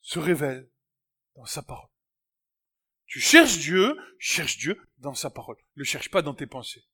se 0.00 0.18
révèle 0.18 0.72
dans 1.34 1.44
sa 1.44 1.62
parole. 1.62 1.90
Tu 3.04 3.20
cherches 3.20 3.58
Dieu, 3.58 3.94
cherche 4.18 4.56
Dieu 4.56 4.82
dans 4.96 5.14
sa 5.14 5.28
parole. 5.28 5.58
Ne 5.76 5.80
le 5.80 5.84
cherche 5.84 6.10
pas 6.10 6.22
dans 6.22 6.34
tes 6.34 6.46
pensées. 6.46 6.86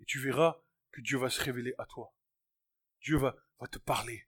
Et, 0.00 0.04
tu 0.04 0.20
verras 0.20 0.60
que 0.90 1.00
Dieu 1.00 1.18
va 1.18 1.30
se 1.30 1.42
révéler 1.42 1.74
à 1.78 1.86
toi. 1.86 2.12
Dieu 3.00 3.16
va, 3.16 3.36
te 3.70 3.78
parler. 3.78 4.26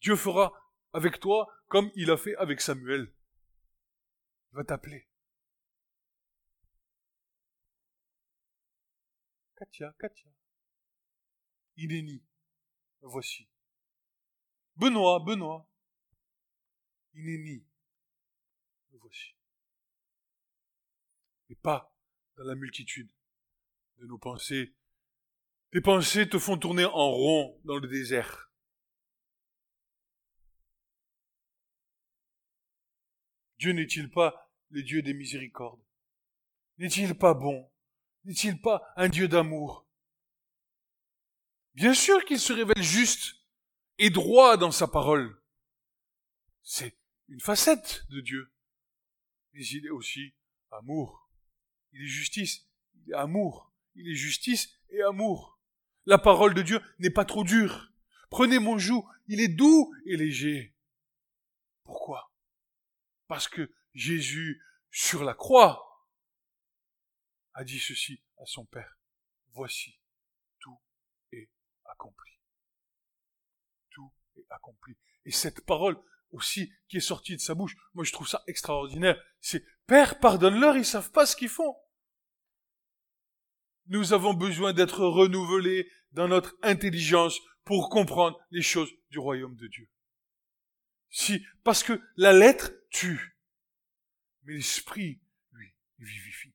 Dieu 0.00 0.16
fera 0.16 0.52
avec 0.92 1.20
toi 1.20 1.52
comme 1.68 1.90
il 1.94 2.10
a 2.10 2.16
fait 2.16 2.36
avec 2.36 2.60
Samuel. 2.60 3.12
Il 4.52 4.56
va 4.56 4.64
t'appeler. 4.64 5.08
Katia, 9.56 9.94
Katia. 9.98 10.30
Inéni, 11.76 12.22
voici. 13.00 13.48
Benoît, 14.76 15.20
Benoît. 15.20 15.68
Inéni. 17.14 17.64
Voici. 18.92 19.34
Et 21.48 21.54
pas 21.54 21.94
dans 22.36 22.44
la 22.44 22.54
multitude 22.54 23.10
de 24.02 24.08
nos 24.08 24.18
pensées. 24.18 24.74
Tes 25.70 25.80
pensées 25.80 26.28
te 26.28 26.38
font 26.38 26.58
tourner 26.58 26.84
en 26.84 27.10
rond 27.10 27.60
dans 27.64 27.78
le 27.78 27.86
désert. 27.86 28.50
Dieu 33.58 33.72
n'est-il 33.72 34.10
pas 34.10 34.52
le 34.70 34.82
Dieu 34.82 35.02
des 35.02 35.14
miséricordes? 35.14 35.80
N'est-il 36.78 37.14
pas 37.14 37.32
bon? 37.32 37.70
N'est-il 38.24 38.60
pas 38.60 38.92
un 38.96 39.08
Dieu 39.08 39.28
d'amour? 39.28 39.86
Bien 41.74 41.94
sûr 41.94 42.24
qu'il 42.24 42.40
se 42.40 42.52
révèle 42.52 42.82
juste 42.82 43.36
et 43.98 44.10
droit 44.10 44.56
dans 44.56 44.72
sa 44.72 44.88
parole. 44.88 45.40
C'est 46.64 46.98
une 47.28 47.40
facette 47.40 48.04
de 48.10 48.20
Dieu. 48.20 48.52
Mais 49.52 49.64
il 49.64 49.86
est 49.86 49.90
aussi 49.90 50.34
amour. 50.72 51.30
Il 51.92 52.02
est 52.02 52.06
justice, 52.06 52.68
il 52.94 53.12
est 53.12 53.16
amour. 53.16 53.71
Il 53.94 54.10
est 54.10 54.14
justice 54.14 54.70
et 54.90 55.02
amour. 55.02 55.60
La 56.06 56.18
parole 56.18 56.54
de 56.54 56.62
Dieu 56.62 56.80
n'est 56.98 57.10
pas 57.10 57.24
trop 57.24 57.44
dure. 57.44 57.92
Prenez 58.30 58.58
mon 58.58 58.78
joug, 58.78 59.06
il 59.26 59.40
est 59.40 59.48
doux 59.48 59.94
et 60.06 60.16
léger. 60.16 60.74
Pourquoi? 61.84 62.32
Parce 63.28 63.48
que 63.48 63.72
Jésus, 63.94 64.62
sur 64.90 65.24
la 65.24 65.34
croix, 65.34 66.08
a 67.54 67.64
dit 67.64 67.78
ceci 67.78 68.22
à 68.38 68.46
son 68.46 68.64
Père. 68.64 68.98
Voici, 69.52 70.00
tout 70.58 70.78
est 71.32 71.50
accompli 71.84 72.32
accompli. 74.52 74.96
Et 75.24 75.32
cette 75.32 75.64
parole 75.64 75.96
aussi 76.30 76.72
qui 76.88 76.98
est 76.98 77.00
sortie 77.00 77.36
de 77.36 77.40
sa 77.40 77.54
bouche, 77.54 77.76
moi 77.94 78.04
je 78.04 78.12
trouve 78.12 78.28
ça 78.28 78.42
extraordinaire. 78.46 79.22
C'est 79.40 79.64
Père, 79.86 80.20
pardonne-leur, 80.20 80.76
ils 80.76 80.86
savent 80.86 81.10
pas 81.10 81.26
ce 81.26 81.36
qu'ils 81.36 81.48
font. 81.48 81.76
Nous 83.92 84.14
avons 84.14 84.32
besoin 84.32 84.72
d'être 84.72 85.04
renouvelés 85.04 85.86
dans 86.12 86.26
notre 86.26 86.56
intelligence 86.62 87.38
pour 87.66 87.90
comprendre 87.90 88.40
les 88.50 88.62
choses 88.62 88.90
du 89.10 89.18
royaume 89.18 89.54
de 89.56 89.66
Dieu. 89.66 89.86
Si, 91.10 91.44
parce 91.62 91.82
que 91.82 92.00
la 92.16 92.32
lettre 92.32 92.72
tue, 92.88 93.36
mais 94.44 94.54
l'esprit, 94.54 95.20
lui, 95.52 95.74
vivifie. 95.98 96.54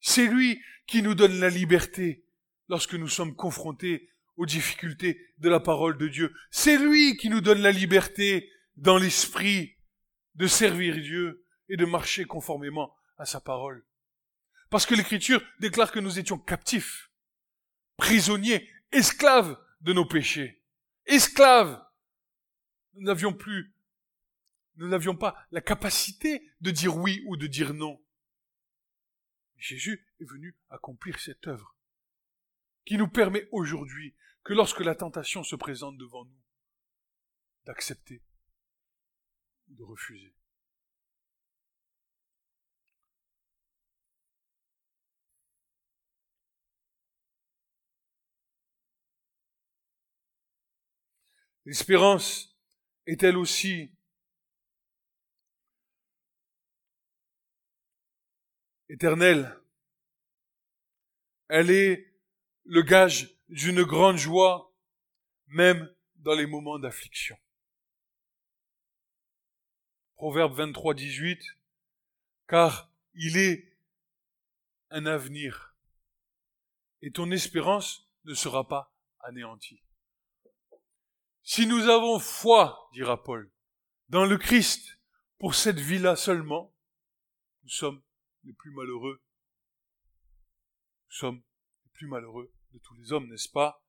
C'est 0.00 0.26
lui 0.26 0.58
qui 0.86 1.02
nous 1.02 1.14
donne 1.14 1.38
la 1.38 1.50
liberté 1.50 2.24
lorsque 2.70 2.94
nous 2.94 3.08
sommes 3.08 3.36
confrontés 3.36 4.08
aux 4.36 4.46
difficultés 4.46 5.20
de 5.36 5.50
la 5.50 5.60
parole 5.60 5.98
de 5.98 6.08
Dieu. 6.08 6.34
C'est 6.50 6.78
lui 6.78 7.18
qui 7.18 7.28
nous 7.28 7.42
donne 7.42 7.60
la 7.60 7.72
liberté 7.72 8.50
dans 8.76 8.96
l'esprit 8.96 9.76
de 10.34 10.46
servir 10.46 10.94
Dieu 10.94 11.44
et 11.68 11.76
de 11.76 11.84
marcher 11.84 12.24
conformément 12.24 12.96
à 13.18 13.26
sa 13.26 13.42
parole. 13.42 13.84
Parce 14.70 14.86
que 14.86 14.94
l'Écriture 14.94 15.42
déclare 15.60 15.92
que 15.92 16.00
nous 16.00 16.18
étions 16.18 16.38
captifs, 16.38 17.10
prisonniers, 17.96 18.68
esclaves 18.92 19.58
de 19.80 19.92
nos 19.92 20.06
péchés. 20.06 20.62
Esclaves. 21.06 21.80
Nous 22.94 23.02
n'avions 23.02 23.32
plus, 23.32 23.74
nous 24.76 24.88
n'avions 24.88 25.16
pas 25.16 25.46
la 25.50 25.60
capacité 25.60 26.48
de 26.60 26.70
dire 26.70 26.96
oui 26.96 27.22
ou 27.26 27.36
de 27.36 27.46
dire 27.46 27.74
non. 27.74 28.00
Jésus 29.56 30.06
est 30.20 30.24
venu 30.24 30.56
accomplir 30.70 31.18
cette 31.18 31.46
œuvre 31.46 31.76
qui 32.84 32.96
nous 32.96 33.08
permet 33.08 33.48
aujourd'hui 33.50 34.14
que 34.42 34.52
lorsque 34.52 34.80
la 34.80 34.94
tentation 34.94 35.42
se 35.42 35.56
présente 35.56 35.96
devant 35.96 36.24
nous, 36.24 36.42
d'accepter 37.64 38.22
de 39.68 39.82
refuser. 39.82 40.34
L'espérance 51.66 52.54
est-elle 53.06 53.36
aussi 53.36 53.90
éternelle 58.88 59.58
Elle 61.48 61.70
est 61.70 62.14
le 62.64 62.82
gage 62.82 63.38
d'une 63.48 63.82
grande 63.82 64.16
joie, 64.16 64.74
même 65.46 65.94
dans 66.16 66.34
les 66.34 66.46
moments 66.46 66.78
d'affliction. 66.78 67.36
Proverbe 70.16 70.54
23, 70.54 70.94
18, 70.94 71.42
car 72.48 72.90
il 73.14 73.36
est 73.36 73.76
un 74.90 75.06
avenir, 75.06 75.76
et 77.02 77.10
ton 77.10 77.30
espérance 77.30 78.08
ne 78.24 78.34
sera 78.34 78.66
pas 78.66 78.94
anéantie. 79.20 79.83
Si 81.46 81.66
nous 81.66 81.88
avons 81.90 82.18
foi, 82.18 82.88
dira 82.94 83.22
Paul, 83.22 83.52
dans 84.08 84.24
le 84.24 84.38
Christ, 84.38 84.98
pour 85.38 85.54
cette 85.54 85.78
vie-là 85.78 86.16
seulement, 86.16 86.74
nous 87.62 87.68
sommes 87.68 88.02
les 88.44 88.54
plus 88.54 88.70
malheureux. 88.70 89.22
Nous 91.06 91.14
sommes 91.14 91.42
les 91.84 91.90
plus 91.92 92.06
malheureux 92.06 92.50
de 92.72 92.78
tous 92.78 92.94
les 92.94 93.12
hommes, 93.12 93.28
n'est-ce 93.28 93.50
pas? 93.50 93.84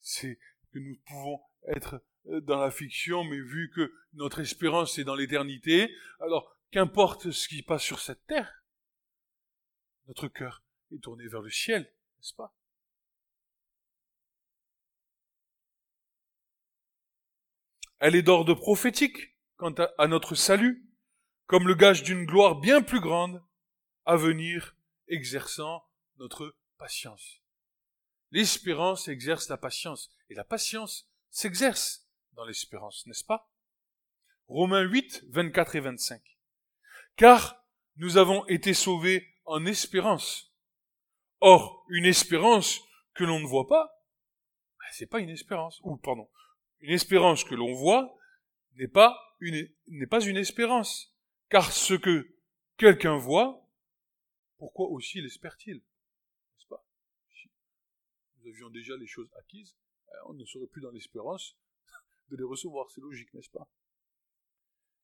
C'est 0.00 0.36
que 0.72 0.80
nous 0.80 0.96
pouvons 1.06 1.40
être 1.68 2.02
euh, 2.26 2.40
dans 2.40 2.58
la 2.58 2.72
fiction, 2.72 3.22
mais 3.22 3.38
vu 3.38 3.70
que 3.72 3.94
notre 4.14 4.40
espérance 4.40 4.98
est 4.98 5.04
dans 5.04 5.14
l'éternité, 5.14 5.94
alors 6.18 6.56
qu'importe 6.72 7.30
ce 7.30 7.46
qui 7.46 7.62
passe 7.62 7.84
sur 7.84 8.00
cette 8.00 8.26
terre, 8.26 8.64
notre 10.08 10.26
cœur 10.26 10.64
est 10.90 11.02
tourné 11.02 11.28
vers 11.28 11.42
le 11.42 11.50
ciel, 11.50 11.82
n'est-ce 11.82 12.34
pas? 12.34 12.52
Elle 18.00 18.16
est 18.16 18.22
d'ordre 18.22 18.54
prophétique 18.54 19.36
quant 19.56 19.74
à 19.98 20.06
notre 20.06 20.34
salut, 20.34 20.90
comme 21.46 21.68
le 21.68 21.74
gage 21.74 22.02
d'une 22.02 22.24
gloire 22.24 22.56
bien 22.58 22.80
plus 22.80 23.00
grande 23.00 23.44
à 24.06 24.16
venir 24.16 24.74
exerçant 25.08 25.84
notre 26.16 26.56
patience. 26.78 27.42
L'espérance 28.30 29.08
exerce 29.08 29.50
la 29.50 29.58
patience, 29.58 30.10
et 30.30 30.34
la 30.34 30.44
patience 30.44 31.10
s'exerce 31.30 32.08
dans 32.32 32.44
l'espérance, 32.46 33.06
n'est-ce 33.06 33.24
pas? 33.24 33.52
Romains 34.48 34.82
8, 34.82 35.26
24 35.28 35.76
et 35.76 35.80
25. 35.80 36.22
Car 37.16 37.62
nous 37.96 38.16
avons 38.16 38.46
été 38.46 38.72
sauvés 38.72 39.28
en 39.44 39.66
espérance. 39.66 40.54
Or, 41.40 41.84
une 41.90 42.06
espérance 42.06 42.80
que 43.12 43.24
l'on 43.24 43.40
ne 43.40 43.46
voit 43.46 43.66
pas, 43.66 44.02
ben, 44.78 44.86
c'est 44.92 45.06
pas 45.06 45.20
une 45.20 45.28
espérance. 45.28 45.80
Ou, 45.82 45.98
pardon, 45.98 46.28
une 46.80 46.92
espérance 46.92 47.44
que 47.44 47.54
l'on 47.54 47.74
voit 47.74 48.16
n'est 48.76 48.88
pas 48.88 49.18
une, 49.40 49.68
n'est 49.88 50.06
pas 50.06 50.24
une 50.24 50.36
espérance. 50.36 51.14
Car 51.48 51.72
ce 51.72 51.94
que 51.94 52.34
quelqu'un 52.76 53.16
voit, 53.16 53.66
pourquoi 54.58 54.88
aussi 54.88 55.20
l'espère-t-il? 55.20 55.76
N'est-ce 55.76 56.66
pas? 56.66 56.84
Si 57.32 57.50
nous 58.38 58.50
avions 58.50 58.70
déjà 58.70 58.96
les 58.96 59.06
choses 59.06 59.30
acquises, 59.38 59.74
euh, 60.08 60.16
on 60.26 60.34
ne 60.34 60.44
serait 60.44 60.66
plus 60.66 60.82
dans 60.82 60.90
l'espérance 60.90 61.56
de 62.30 62.36
les 62.36 62.44
recevoir. 62.44 62.90
C'est 62.90 63.00
logique, 63.00 63.32
n'est-ce 63.34 63.50
pas? 63.50 63.68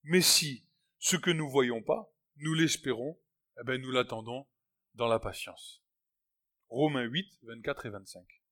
Mais 0.04 0.20
si 0.20 0.64
ce 0.98 1.16
que 1.16 1.30
nous 1.30 1.50
voyons 1.50 1.82
pas, 1.82 2.12
nous 2.36 2.54
l'espérons, 2.54 3.18
eh 3.60 3.64
bien, 3.64 3.78
nous 3.78 3.90
l'attendons 3.90 4.46
dans 4.94 5.08
la 5.08 5.18
patience. 5.18 5.82
Romains 6.68 7.04
8, 7.04 7.38
24 7.42 7.86
et 7.86 7.90
25. 7.90 8.42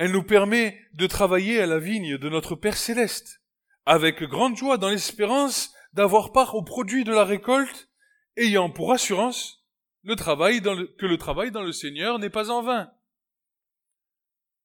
Elle 0.00 0.12
nous 0.12 0.22
permet 0.22 0.80
de 0.94 1.06
travailler 1.06 1.60
à 1.60 1.66
la 1.66 1.78
vigne 1.78 2.16
de 2.16 2.30
notre 2.30 2.54
Père 2.54 2.78
céleste, 2.78 3.42
avec 3.84 4.22
grande 4.22 4.56
joie 4.56 4.78
dans 4.78 4.88
l'espérance 4.88 5.74
d'avoir 5.92 6.32
part 6.32 6.54
au 6.54 6.62
produit 6.62 7.04
de 7.04 7.12
la 7.12 7.26
récolte, 7.26 7.90
ayant 8.38 8.70
pour 8.70 8.94
assurance 8.94 9.62
que 10.02 10.08
le 10.08 11.16
travail 11.18 11.50
dans 11.50 11.62
le 11.62 11.72
Seigneur 11.72 12.18
n'est 12.18 12.30
pas 12.30 12.48
en 12.50 12.62
vain. 12.62 12.90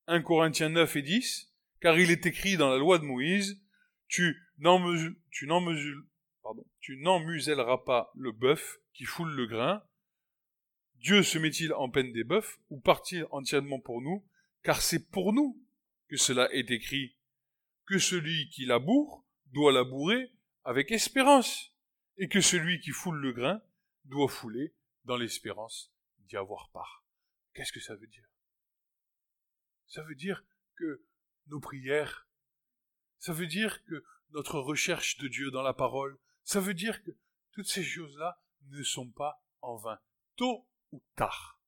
1 0.08 0.22
Corinthiens 0.22 0.70
9 0.70 0.96
et 0.96 1.02
10, 1.02 1.54
car 1.82 2.00
il 2.00 2.12
est 2.12 2.26
écrit 2.26 2.56
dans 2.56 2.70
la 2.70 2.78
loi 2.78 2.98
de 2.98 3.04
Moïse, 3.04 3.62
tu 4.08 4.38
n'en 4.60 4.80
muselleras 7.20 7.80
pas 7.80 8.10
le 8.16 8.32
bœuf 8.32 8.78
qui 8.94 9.04
foule 9.04 9.36
le 9.36 9.48
grain. 9.48 9.84
Dieu 11.02 11.24
se 11.24 11.38
met-il 11.38 11.74
en 11.74 11.90
peine 11.90 12.14
des 12.14 12.24
bœufs 12.24 12.58
ou 12.70 12.80
part-il 12.80 13.28
entièrement 13.32 13.82
pour 13.82 14.02
nous? 14.02 14.26
Car 14.66 14.82
c'est 14.82 15.12
pour 15.12 15.32
nous 15.32 15.64
que 16.10 16.18
cela 16.18 16.52
est 16.52 16.72
écrit, 16.72 17.16
que 17.86 18.00
celui 18.00 18.50
qui 18.50 18.66
laboure 18.66 19.24
doit 19.52 19.72
labourer 19.72 20.34
avec 20.64 20.92
espérance, 20.92 21.72
et 22.18 22.28
que 22.28 22.42
celui 22.42 22.80
qui 22.80 22.90
foule 22.90 23.18
le 23.18 23.32
grain 23.32 23.62
doit 24.06 24.28
fouler 24.28 24.74
dans 25.04 25.18
l'espérance 25.18 25.94
d'y 26.18 26.36
avoir 26.36 26.72
part. 26.72 27.06
Qu'est-ce 27.54 27.72
que 27.72 27.80
ça 27.80 27.96
veut 27.96 28.08
dire? 28.08 28.28
Ça 29.86 30.02
veut 30.02 30.16
dire 30.16 30.44
que 30.76 31.06
nos 31.46 31.60
prières, 31.60 32.28
ça 33.20 33.34
veut 33.34 33.48
dire 33.48 33.84
que 33.86 34.04
notre 34.32 34.60
recherche 34.60 35.18
de 35.18 35.28
Dieu 35.28 35.52
dans 35.52 35.62
la 35.62 35.76
parole, 35.76 36.18
ça 36.44 36.60
veut 36.60 36.74
dire 36.74 37.04
que 37.04 37.12
toutes 37.52 37.68
ces 37.68 37.84
choses-là 37.84 38.42
ne 38.70 38.82
sont 38.82 39.12
pas 39.12 39.46
en 39.62 39.76
vain. 39.76 40.00
Tôt 40.36 40.68
ou 40.92 41.04
tard, 41.16 41.62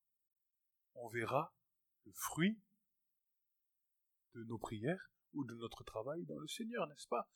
on 0.96 1.10
verra 1.10 1.56
le 2.06 2.12
fruit 2.14 2.60
de 4.38 4.44
nos 4.46 4.58
prières 4.58 5.12
ou 5.34 5.44
de 5.44 5.56
notre 5.56 5.84
travail 5.84 6.24
dans 6.26 6.38
le 6.38 6.48
Seigneur, 6.48 6.88
n'est-ce 6.88 7.08
pas? 7.08 7.30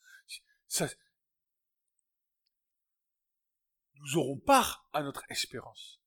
Nous 3.95 4.17
aurons 4.17 4.39
part 4.39 4.87
à 4.93 5.03
notre 5.03 5.23
espérance. 5.29 6.01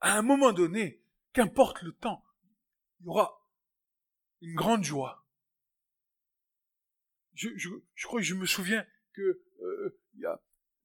À 0.00 0.16
un 0.16 0.22
moment 0.22 0.52
donné, 0.52 1.02
qu'importe 1.32 1.82
le 1.82 1.92
temps, 1.92 2.24
il 3.00 3.06
y 3.06 3.08
aura 3.08 3.48
une 4.40 4.54
grande 4.54 4.84
joie. 4.84 5.24
Je, 7.34 7.48
crois 8.04 8.20
que 8.20 8.26
je 8.26 8.34
me 8.34 8.46
souviens 8.46 8.84
que 9.12 9.42
euh, 9.60 10.00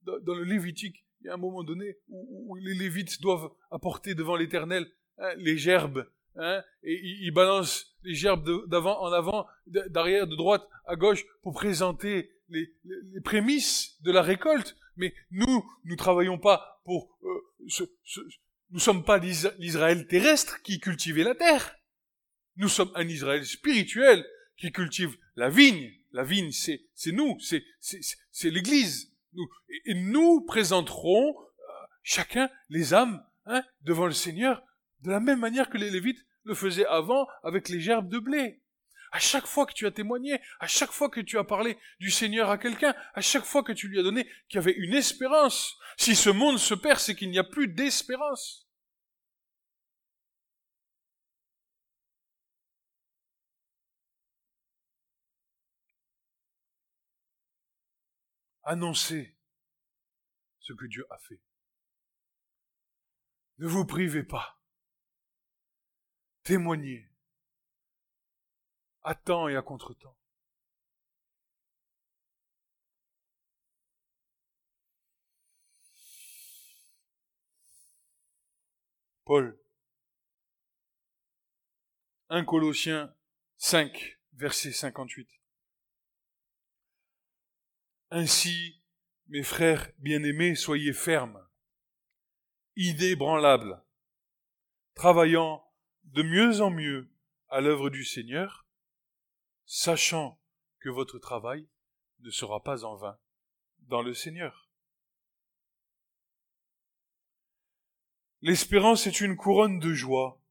dans, 0.01 0.36
le 0.36 0.43
Lévitique, 0.43 1.06
il 1.21 1.27
y 1.27 1.29
a 1.29 1.34
un 1.34 1.38
moment 1.38 1.63
donné 1.63 1.97
où, 2.08 2.56
les 2.56 2.75
Lévites 2.75 3.21
doivent 3.21 3.51
apporter 3.71 4.13
devant 4.13 4.36
l'Éternel 4.36 4.91
hein, 5.17 5.34
les 5.36 5.58
gerbes 5.58 6.08
Hein, 6.35 6.63
et 6.81 6.99
il, 7.03 7.31
balance 7.31 7.95
les 8.03 8.15
gerbes 8.15 8.67
d'avant 8.67 9.01
en 9.01 9.11
avant, 9.11 9.45
d'arrière, 9.67 10.27
de 10.27 10.35
droite 10.35 10.67
à 10.85 10.95
gauche 10.95 11.23
pour 11.43 11.53
présenter 11.53 12.31
les, 12.49 12.71
prémices 13.23 14.01
de 14.01 14.11
la 14.11 14.21
récolte. 14.21 14.75
Mais 14.95 15.13
nous, 15.31 15.63
nous 15.85 15.95
travaillons 15.95 16.39
pas 16.39 16.81
pour 16.85 17.17
euh, 17.23 17.67
ce, 17.67 17.83
nous 18.71 18.79
sommes 18.79 19.05
pas 19.05 19.19
l'Israël 19.19 20.07
terrestre 20.07 20.61
qui 20.63 20.79
cultivait 20.79 21.23
la 21.23 21.35
terre. 21.35 21.75
Nous 22.57 22.69
sommes 22.69 22.91
un 22.95 23.07
Israël 23.07 23.45
spirituel 23.45 24.25
qui 24.57 24.71
cultive 24.71 25.15
la 25.35 25.49
vigne. 25.49 25.91
La 26.11 26.23
vigne, 26.23 26.51
c'est 26.51 26.81
nous, 27.11 27.39
c'est 27.39 27.63
c'est 27.79 28.49
l'Église. 28.49 29.11
Nous 29.33 29.47
et, 29.85 29.93
nous 29.93 30.41
présenterons 30.41 31.35
euh, 31.39 31.71
chacun 32.01 32.49
les 32.69 32.93
âmes 32.93 33.23
hein, 33.45 33.63
devant 33.81 34.05
le 34.05 34.13
Seigneur 34.13 34.63
de 35.03 35.11
la 35.11 35.19
même 35.19 35.39
manière 35.39 35.69
que 35.69 35.77
les 35.77 35.89
Lévites 35.89 36.25
le 36.45 36.55
faisaient 36.55 36.85
avant 36.85 37.27
avec 37.43 37.67
les 37.67 37.81
gerbes 37.81 38.09
de 38.09 38.19
blé. 38.19 38.61
À 39.11 39.19
chaque 39.19 39.45
fois 39.45 39.65
que 39.65 39.73
tu 39.73 39.85
as 39.85 39.91
témoigné, 39.91 40.39
à 40.59 40.67
chaque 40.67 40.91
fois 40.91 41.09
que 41.09 41.19
tu 41.19 41.37
as 41.37 41.43
parlé 41.43 41.77
du 41.99 42.09
Seigneur 42.09 42.49
à 42.49 42.57
quelqu'un, 42.57 42.95
à 43.13 43.21
chaque 43.21 43.43
fois 43.43 43.63
que 43.63 43.73
tu 43.73 43.87
lui 43.89 43.99
as 43.99 44.03
donné 44.03 44.25
qu'il 44.47 44.55
y 44.55 44.57
avait 44.57 44.71
une 44.71 44.93
espérance. 44.93 45.77
Si 45.97 46.15
ce 46.15 46.29
monde 46.29 46.57
se 46.57 46.73
perd, 46.73 46.99
c'est 46.99 47.15
qu'il 47.15 47.29
n'y 47.29 47.37
a 47.37 47.43
plus 47.43 47.67
d'espérance. 47.67 48.67
Annoncez 58.63 59.37
ce 60.59 60.71
que 60.71 60.85
Dieu 60.85 61.05
a 61.09 61.17
fait. 61.19 61.41
Ne 63.57 63.67
vous 63.67 63.85
privez 63.85 64.23
pas 64.23 64.62
témoigner 66.43 67.10
à 69.03 69.15
temps 69.15 69.47
et 69.47 69.56
à 69.56 69.62
contre-temps. 69.62 70.17
Paul, 79.25 79.58
1 82.29 82.43
Colossiens 82.43 83.15
5, 83.58 84.19
verset 84.34 84.73
58. 84.73 85.29
Ainsi, 88.12 88.84
mes 89.27 89.43
frères 89.43 89.91
bien-aimés, 89.99 90.56
soyez 90.56 90.91
fermes, 90.91 91.41
idébranlables, 92.75 93.82
travaillant 94.93 95.65
de 96.05 96.23
mieux 96.23 96.61
en 96.61 96.69
mieux 96.69 97.09
à 97.49 97.61
l'œuvre 97.61 97.89
du 97.89 98.03
Seigneur, 98.03 98.67
sachant 99.65 100.39
que 100.79 100.89
votre 100.89 101.19
travail 101.19 101.67
ne 102.19 102.29
sera 102.29 102.63
pas 102.63 102.83
en 102.85 102.95
vain 102.95 103.17
dans 103.79 104.01
le 104.01 104.13
Seigneur. 104.13 104.69
L'espérance 108.41 109.07
est 109.07 109.21
une 109.21 109.37
couronne 109.37 109.79
de 109.79 109.93
joie, 109.93 110.41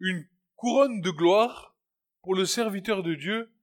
une 0.00 0.28
couronne 0.56 1.00
de 1.00 1.10
gloire 1.10 1.76
pour 2.22 2.34
le 2.34 2.44
serviteur 2.44 3.02
de 3.02 3.14
Dieu 3.14 3.54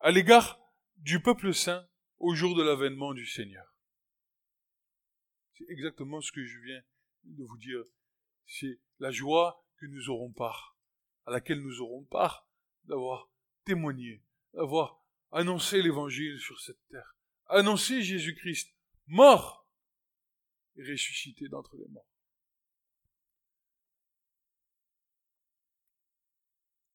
à 0.00 0.10
l'égard 0.10 0.58
du 0.96 1.20
peuple 1.20 1.52
saint 1.52 1.86
au 2.18 2.34
jour 2.34 2.56
de 2.56 2.62
l'avènement 2.62 3.12
du 3.12 3.26
Seigneur. 3.26 3.66
C'est 5.54 5.68
exactement 5.68 6.20
ce 6.20 6.32
que 6.32 6.44
je 6.44 6.58
viens 6.60 6.82
de 7.24 7.44
vous 7.44 7.58
dire. 7.58 7.84
C'est 8.46 8.80
la 8.98 9.10
joie 9.10 9.67
que 9.78 9.86
nous 9.86 10.10
aurons 10.10 10.32
part, 10.32 10.76
à 11.26 11.30
laquelle 11.30 11.60
nous 11.60 11.80
aurons 11.80 12.04
part 12.04 12.48
d'avoir 12.84 13.30
témoigné, 13.64 14.22
d'avoir 14.54 15.02
annoncé 15.30 15.82
l'évangile 15.82 16.38
sur 16.40 16.60
cette 16.60 16.80
terre, 16.88 17.16
annoncé 17.46 18.02
Jésus-Christ 18.02 18.74
mort 19.06 19.68
et 20.76 20.82
ressuscité 20.82 21.48
d'entre 21.48 21.76
les 21.76 21.88
morts. 21.88 22.06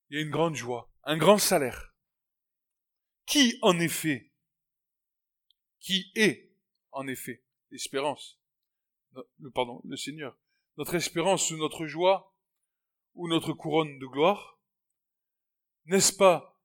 Il 0.09 0.17
y 0.17 0.19
a 0.19 0.21
une 0.21 0.29
grande 0.29 0.55
joie, 0.55 0.91
un 1.03 1.17
grand 1.17 1.39
salaire. 1.39 1.95
Qui, 3.25 3.57
en 3.61 3.79
effet, 3.79 4.31
qui 5.79 6.11
est, 6.15 6.51
en 6.91 7.07
effet, 7.07 7.43
l'espérance, 7.71 8.39
le, 9.13 9.51
pardon, 9.51 9.81
le 9.85 9.97
Seigneur, 9.97 10.37
notre 10.77 10.95
espérance 10.95 11.49
ou 11.51 11.57
notre 11.57 11.87
joie, 11.87 12.32
ou 13.15 13.27
notre 13.27 13.53
couronne 13.53 13.99
de 13.99 14.05
gloire 14.05 14.59
N'est-ce 15.85 16.13
pas 16.13 16.59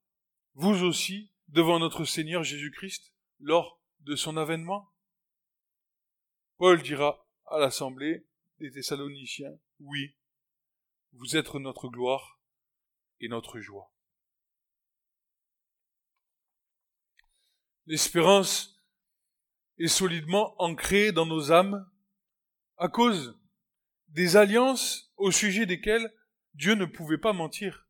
vous 0.55 0.83
aussi, 0.83 1.33
devant 1.49 1.79
notre 1.79 2.05
Seigneur 2.05 2.43
Jésus-Christ, 2.43 3.13
lors 3.39 3.81
de 4.01 4.17
son 4.17 4.37
avènement? 4.37 4.93
Paul 6.57 6.83
dira 6.83 7.27
à 7.47 7.59
l'assemblée 7.59 8.27
des 8.59 8.71
Thessaloniciens, 8.73 9.57
oui, 9.81 10.17
vous 11.13 11.37
êtes 11.37 11.55
notre 11.55 11.89
gloire 11.89 12.41
et 13.21 13.29
notre 13.29 13.61
joie. 13.61 13.93
L'espérance 17.87 18.83
est 19.79 19.89
solidement 19.89 20.61
ancrée 20.61 21.13
dans 21.13 21.27
nos 21.27 21.53
âmes 21.53 21.89
à 22.77 22.89
cause 22.89 23.39
des 24.09 24.37
alliances 24.37 25.13
au 25.17 25.31
sujet 25.31 25.67
desquelles 25.67 26.13
Dieu 26.59 26.75
ne 26.75 26.87
pouvait 26.87 27.19
pas 27.19 27.33
mentir. 27.33 27.89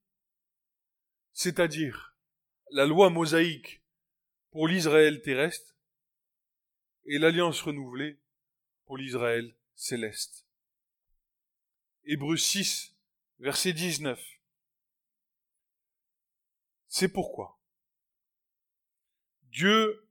C'est-à-dire 1.33 2.15
la 2.71 2.85
loi 2.85 3.09
mosaïque 3.09 3.83
pour 4.51 4.69
l'Israël 4.69 5.23
terrestre 5.23 5.75
et 7.07 7.17
l'alliance 7.17 7.63
renouvelée 7.63 8.21
pour 8.85 8.99
l'Israël 8.99 9.57
céleste. 9.75 10.47
Hébreux 12.05 12.37
6, 12.37 12.95
verset 13.39 13.73
19. 13.73 14.23
C'est 16.89 17.11
pourquoi 17.11 17.59
Dieu, 19.45 20.07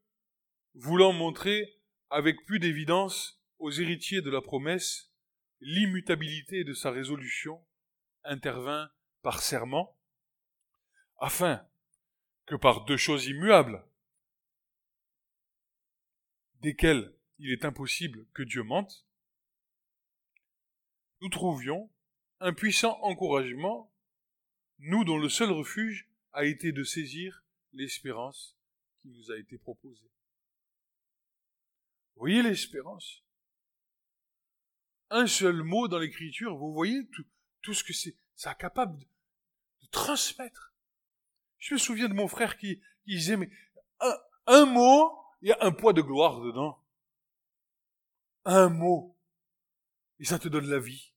voulant 0.74 1.14
montrer 1.14 1.80
avec 2.10 2.44
plus 2.48 2.58
d'évidence 2.58 3.40
aux 3.60 3.70
héritiers 3.70 4.24
de 4.24 4.32
la 4.32 4.42
promesse 4.42 5.14
l'immutabilité 5.60 6.64
de 6.64 6.74
sa 6.74 6.90
résolution, 6.90 7.64
intervint 8.28 8.92
par 9.22 9.42
serment, 9.42 9.98
afin 11.18 11.68
que 12.46 12.56
par 12.56 12.86
deux 12.86 12.98
choses 12.98 13.26
immuables, 13.26 13.84
desquelles 16.62 17.14
il 17.40 17.52
est 17.52 17.66
impossible 17.66 18.26
que 18.34 18.44
Dieu 18.44 18.64
mente, 18.64 19.06
nous 21.22 21.30
trouvions 21.30 21.92
un 22.40 22.54
puissant 22.54 23.00
encouragement, 23.02 23.92
nous 24.80 25.04
dont 25.04 25.18
le 25.18 25.30
seul 25.30 25.52
refuge 25.52 26.08
a 26.34 26.46
été 26.46 26.72
de 26.72 26.84
saisir 26.84 27.44
l'espérance 27.74 28.56
qui 29.02 29.10
nous 29.10 29.32
a 29.32 29.38
été 29.38 29.58
proposée. 29.58 30.12
Vous 32.16 32.22
voyez 32.22 32.44
l'espérance 32.44 33.24
Un 35.10 35.28
seul 35.28 35.64
mot 35.64 35.88
dans 35.88 36.00
l'écriture, 36.00 36.56
vous 36.56 36.74
voyez 36.74 37.08
tout, 37.10 37.26
ce 37.74 37.84
que 37.84 37.94
c'est, 37.94 38.16
ça 38.36 38.54
capable 38.54 38.98
de 39.00 39.88
transmettre. 39.92 40.74
Je 41.60 41.74
me 41.74 41.80
souviens 41.80 42.08
de 42.08 42.14
mon 42.14 42.28
frère 42.28 42.58
qui, 42.58 42.82
disait, 43.06 43.38
mais 43.38 43.50
un, 44.46 44.66
mot, 44.66 45.12
il 45.42 45.50
y 45.50 45.52
a 45.52 45.58
un 45.62 45.72
poids 45.72 45.94
de 45.94 46.02
gloire 46.02 46.42
dedans. 46.42 46.82
Un 48.46 48.70
mot. 48.70 49.18
Et 50.20 50.26
ça 50.26 50.40
te 50.40 50.48
donne 50.48 50.70
la 50.70 50.80
vie. 50.80 51.12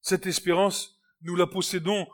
Cette 0.00 0.26
espérance, 0.26 1.00
nous 1.22 1.36
la 1.36 1.46
possédons 1.46 2.08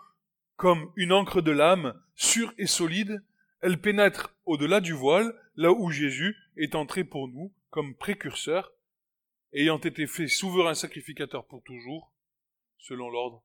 comme 0.57 0.93
une 0.97 1.13
encre 1.13 1.43
de 1.43 1.53
l'âme, 1.53 2.01
sûre 2.15 2.53
et 2.59 2.67
solide. 2.67 3.25
Elle 3.61 3.81
pénètre 3.81 4.35
au-delà 4.45 4.81
du 4.81 4.93
voile, 4.93 5.35
là 5.55 5.73
où 5.73 5.91
Jésus 5.91 6.37
est 6.57 6.75
entré 6.75 7.05
pour 7.05 7.29
nous 7.29 7.53
comme 7.71 7.95
précurseur, 7.95 8.73
ayant 9.53 9.79
été 9.79 10.07
fait 10.07 10.29
souverain 10.29 10.75
sacrificateur 10.75 11.47
pour 11.47 11.63
toujours, 11.63 12.13
selon 12.79 13.09
l'ordre 13.11 13.43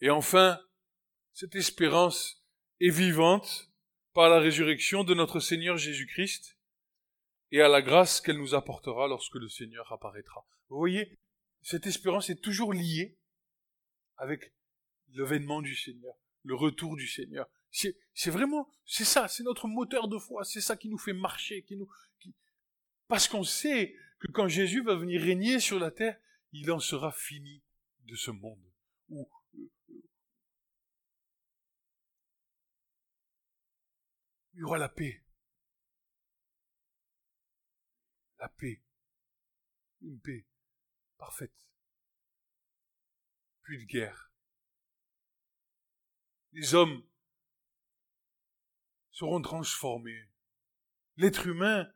et 0.00 0.10
enfin, 0.10 0.60
cette 1.32 1.54
espérance 1.54 2.44
est 2.80 2.90
vivante 2.90 3.72
par 4.12 4.28
la 4.28 4.38
résurrection 4.38 5.04
de 5.04 5.14
notre 5.14 5.40
Seigneur 5.40 5.76
Jésus-Christ 5.76 6.58
et 7.52 7.60
à 7.60 7.68
la 7.68 7.80
grâce 7.80 8.20
qu'elle 8.20 8.38
nous 8.38 8.54
apportera 8.54 9.08
lorsque 9.08 9.36
le 9.36 9.48
Seigneur 9.48 9.90
apparaîtra. 9.92 10.46
Vous 10.68 10.76
voyez, 10.76 11.18
cette 11.62 11.86
espérance 11.86 12.28
est 12.28 12.42
toujours 12.42 12.72
liée 12.72 13.18
avec 14.16 14.52
l'événement 15.08 15.62
du 15.62 15.74
Seigneur, 15.74 16.14
le 16.42 16.54
retour 16.54 16.96
du 16.96 17.06
Seigneur. 17.06 17.48
C'est 18.14 18.30
vraiment, 18.30 18.70
c'est 18.86 19.04
ça, 19.04 19.28
c'est 19.28 19.42
notre 19.42 19.68
moteur 19.68 20.08
de 20.08 20.16
foi, 20.18 20.44
c'est 20.44 20.62
ça 20.62 20.76
qui 20.76 20.88
nous 20.88 20.96
fait 20.96 21.12
marcher, 21.12 21.62
qui 21.62 21.76
nous, 21.76 21.88
parce 23.06 23.28
qu'on 23.28 23.44
sait 23.44 23.94
que 24.18 24.32
quand 24.32 24.48
Jésus 24.48 24.82
va 24.82 24.94
venir 24.94 25.20
régner 25.20 25.60
sur 25.60 25.78
la 25.78 25.90
terre, 25.90 26.18
il 26.52 26.70
en 26.72 26.80
sera 26.80 27.12
fini 27.12 27.62
de 28.04 28.16
ce 28.16 28.30
monde 28.30 28.64
où 29.10 29.28
il 34.54 34.60
y 34.60 34.62
aura 34.62 34.78
la 34.78 34.88
paix. 34.88 35.22
La 38.38 38.48
paix. 38.48 38.82
Une 40.00 40.18
paix 40.20 40.46
parfaite. 41.18 41.68
Plus 43.60 43.78
de 43.78 43.84
guerre. 43.84 44.30
Les 46.52 46.74
hommes 46.74 47.02
seront 49.16 49.40
transformés. 49.40 50.28
L'être 51.16 51.46
humain 51.46 51.90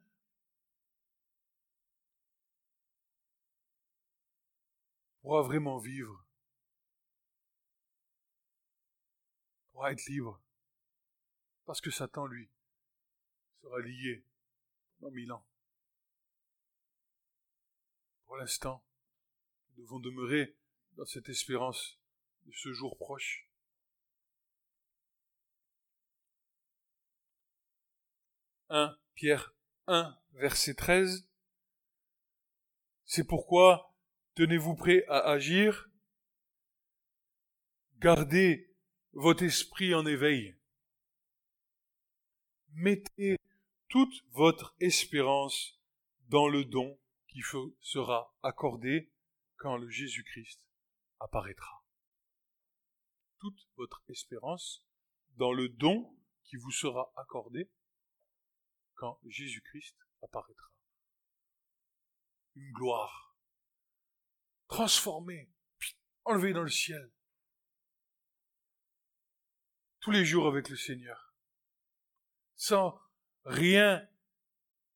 pourra 5.21 5.43
vraiment 5.43 5.77
vivre, 5.77 6.25
pourra 9.71 9.93
être 9.93 10.07
libre, 10.07 10.41
parce 11.67 11.83
que 11.83 11.91
Satan, 11.91 12.25
lui, 12.25 12.51
sera 13.61 13.81
lié 13.81 14.25
pendant 14.99 15.13
mille 15.13 15.33
ans. 15.33 15.47
Pour 18.25 18.39
l'instant, 18.39 18.83
nous 19.77 19.83
devons 19.83 20.01
demeurer 20.01 20.57
dans 20.93 21.05
cette 21.05 21.29
espérance 21.29 22.01
de 22.47 22.53
ce 22.53 22.73
jour 22.73 22.97
proche. 22.97 23.50
Un 28.73 28.97
Pierre 29.15 29.53
1, 29.89 30.17
verset 30.35 30.75
13. 30.75 31.29
C'est 33.05 33.27
pourquoi 33.27 33.93
Tenez-vous 34.37 34.77
prêt 34.77 35.05
à 35.09 35.29
agir? 35.29 35.91
Gardez 37.99 38.73
votre 39.13 39.43
esprit 39.43 39.93
en 39.93 40.07
éveil. 40.07 40.57
Mettez 42.75 43.37
toute 43.89 44.15
votre 44.31 44.77
espérance 44.79 45.81
dans 46.29 46.47
le 46.47 46.65
don 46.65 46.97
qui 47.27 47.43
sera 47.81 48.33
accordé 48.45 49.13
quand 49.57 49.79
le 49.79 49.91
Jésus-Christ 49.91 50.65
apparaîtra. 51.19 51.85
Toute 53.41 53.67
votre 53.77 54.01
espérance 54.09 54.87
dans 55.39 55.53
le 55.53 55.69
don 55.69 56.17
qui 56.45 56.55
vous 56.55 56.71
sera 56.71 57.13
accordé 57.17 57.69
quand 59.01 59.19
Jésus-Christ 59.25 59.97
apparaîtra. 60.23 60.71
Une 62.55 62.71
gloire 62.73 63.35
transformé, 64.69 65.51
enlevé 66.25 66.53
dans 66.53 66.63
le 66.63 66.69
ciel. 66.69 67.11
Tous 70.01 70.11
les 70.11 70.27
jours 70.27 70.47
avec 70.47 70.69
le 70.69 70.77
Seigneur. 70.77 71.35
Sans 72.57 73.01
rien. 73.45 74.07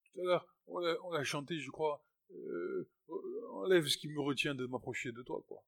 Tout 0.04 0.20
à 0.20 0.24
l'heure, 0.24 0.54
on 0.66 1.14
a, 1.14 1.24
chanté, 1.24 1.58
je 1.58 1.70
crois, 1.70 2.06
euh, 2.30 2.90
enlève 3.52 3.86
ce 3.86 3.96
qui 3.96 4.08
me 4.08 4.20
retient 4.20 4.54
de 4.54 4.66
m'approcher 4.66 5.12
de 5.12 5.22
toi, 5.22 5.42
quoi. 5.48 5.64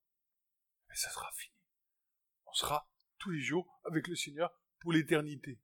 Mais 0.91 0.95
ça 0.95 1.09
sera 1.09 1.33
fini. 1.33 1.57
On 2.45 2.53
sera 2.53 2.87
tous 3.17 3.31
les 3.31 3.41
jours 3.41 3.81
avec 3.85 4.09
le 4.09 4.15
Seigneur 4.15 4.53
pour 4.81 4.93
l'éternité. 4.93 5.59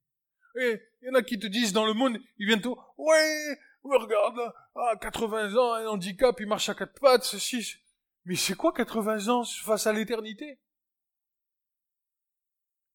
Et 0.55 0.81
il 1.01 1.07
y 1.07 1.09
en 1.09 1.15
a 1.15 1.23
qui 1.23 1.39
te 1.39 1.47
disent 1.47 1.73
dans 1.73 1.85
le 1.85 1.93
monde, 1.93 2.19
ils 2.37 2.45
viennent 2.45 2.61
tout, 2.61 2.79
ouais, 2.97 3.59
regarde, 3.83 4.53
à 4.75 4.95
80 4.97 5.55
ans, 5.55 5.73
un 5.73 5.87
handicap, 5.87 6.39
il 6.39 6.47
marche 6.47 6.69
à 6.69 6.75
quatre 6.75 6.99
pattes, 6.99 7.23
ceci, 7.23 7.77
mais 8.25 8.35
c'est 8.35 8.55
quoi 8.55 8.71
80 8.73 9.27
ans 9.27 9.43
face 9.43 9.87
à 9.87 9.93
l'éternité? 9.93 10.59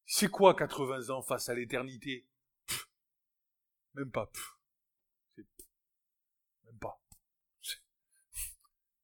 C'est 0.06 0.28
quoi 0.28 0.54
80 0.54 1.11
ans 1.11 1.22
face 1.22 1.48
à 1.48 1.54
l'éternité? 1.54 2.26
Même 3.94 4.11
pas. 4.11 4.30
Même 5.36 6.78
pas. 6.80 7.00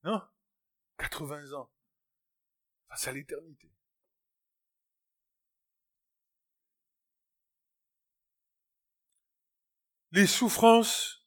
Non 0.05 0.22
80 0.98 1.52
ans 1.52 1.70
face 2.88 3.09
à 3.09 3.12
l'éternité. 3.12 3.73
Les 10.16 10.28
souffrances 10.28 11.26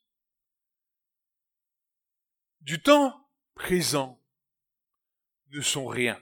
du 2.61 2.81
temps 2.81 3.29
présent 3.53 4.23
ne 5.47 5.59
sont 5.59 5.87
rien 5.87 6.17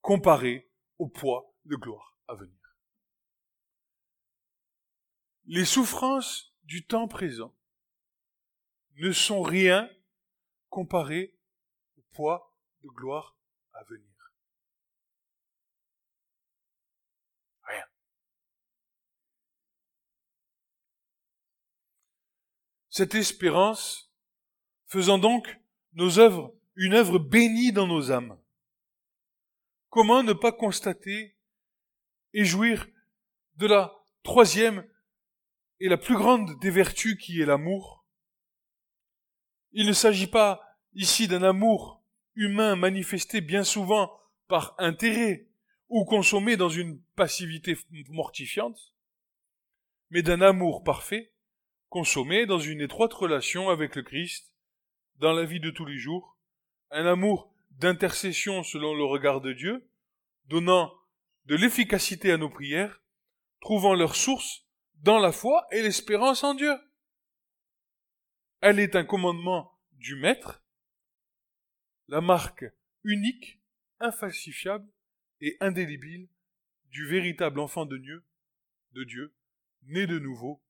comparé 0.00 0.68
au 0.98 1.06
poids 1.06 1.54
de 1.66 1.76
gloire 1.76 2.18
à 2.26 2.34
venir. 2.34 2.76
Les 5.44 5.64
souffrances 5.64 6.52
du 6.64 6.88
temps 6.88 7.06
présent 7.06 7.56
ne 8.96 9.12
sont 9.12 9.42
rien 9.42 9.88
comparées 10.70 11.38
au 11.96 12.02
poids 12.10 12.52
de 12.82 12.88
gloire 12.88 13.38
à 13.74 13.84
venir. 13.84 14.34
Rien. 17.62 17.86
Cette 22.90 23.14
espérance 23.14 24.12
faisant 24.86 25.18
donc 25.18 25.58
nos 25.92 26.18
œuvres 26.18 26.54
une 26.74 26.94
œuvre 26.94 27.18
bénie 27.18 27.72
dans 27.72 27.86
nos 27.86 28.10
âmes. 28.10 28.38
Comment 29.88 30.22
ne 30.22 30.32
pas 30.32 30.52
constater 30.52 31.36
et 32.32 32.44
jouir 32.44 32.86
de 33.56 33.66
la 33.66 33.94
troisième 34.22 34.88
et 35.78 35.88
la 35.88 35.98
plus 35.98 36.16
grande 36.16 36.58
des 36.60 36.70
vertus 36.70 37.16
qui 37.16 37.40
est 37.40 37.46
l'amour? 37.46 38.06
Il 39.72 39.86
ne 39.86 39.92
s'agit 39.92 40.26
pas 40.26 40.60
ici 40.94 41.28
d'un 41.28 41.42
amour 41.42 42.02
humain 42.34 42.76
manifesté 42.76 43.40
bien 43.40 43.62
souvent 43.62 44.18
par 44.48 44.74
intérêt 44.78 45.48
ou 45.88 46.04
consommé 46.04 46.56
dans 46.56 46.68
une 46.68 47.00
passivité 47.14 47.76
mortifiante, 48.08 48.94
mais 50.08 50.22
d'un 50.22 50.40
amour 50.40 50.82
parfait 50.82 51.32
consommé 51.90 52.46
dans 52.46 52.60
une 52.60 52.80
étroite 52.80 53.12
relation 53.12 53.68
avec 53.68 53.96
le 53.96 54.02
Christ 54.02 54.54
dans 55.16 55.32
la 55.32 55.44
vie 55.44 55.60
de 55.60 55.70
tous 55.70 55.84
les 55.84 55.98
jours, 55.98 56.38
un 56.90 57.04
amour 57.04 57.52
d'intercession 57.72 58.62
selon 58.62 58.94
le 58.94 59.04
regard 59.04 59.40
de 59.40 59.52
Dieu, 59.52 59.90
donnant 60.46 60.94
de 61.46 61.56
l'efficacité 61.56 62.30
à 62.30 62.36
nos 62.36 62.48
prières, 62.48 63.02
trouvant 63.60 63.94
leur 63.94 64.14
source 64.14 64.64
dans 64.94 65.18
la 65.18 65.32
foi 65.32 65.66
et 65.72 65.82
l'espérance 65.82 66.44
en 66.44 66.54
Dieu. 66.54 66.72
Elle 68.60 68.78
est 68.78 68.94
un 68.94 69.04
commandement 69.04 69.72
du 69.92 70.14
Maître, 70.14 70.62
la 72.06 72.20
marque 72.20 72.64
unique, 73.02 73.60
infalsifiable 73.98 74.88
et 75.40 75.56
indélébile 75.60 76.28
du 76.86 77.06
véritable 77.06 77.58
enfant 77.58 77.84
de 77.84 77.96
Dieu, 77.96 78.24
de 78.92 79.04
Dieu, 79.04 79.34
né 79.82 80.06
de 80.06 80.18
nouveau, 80.18 80.62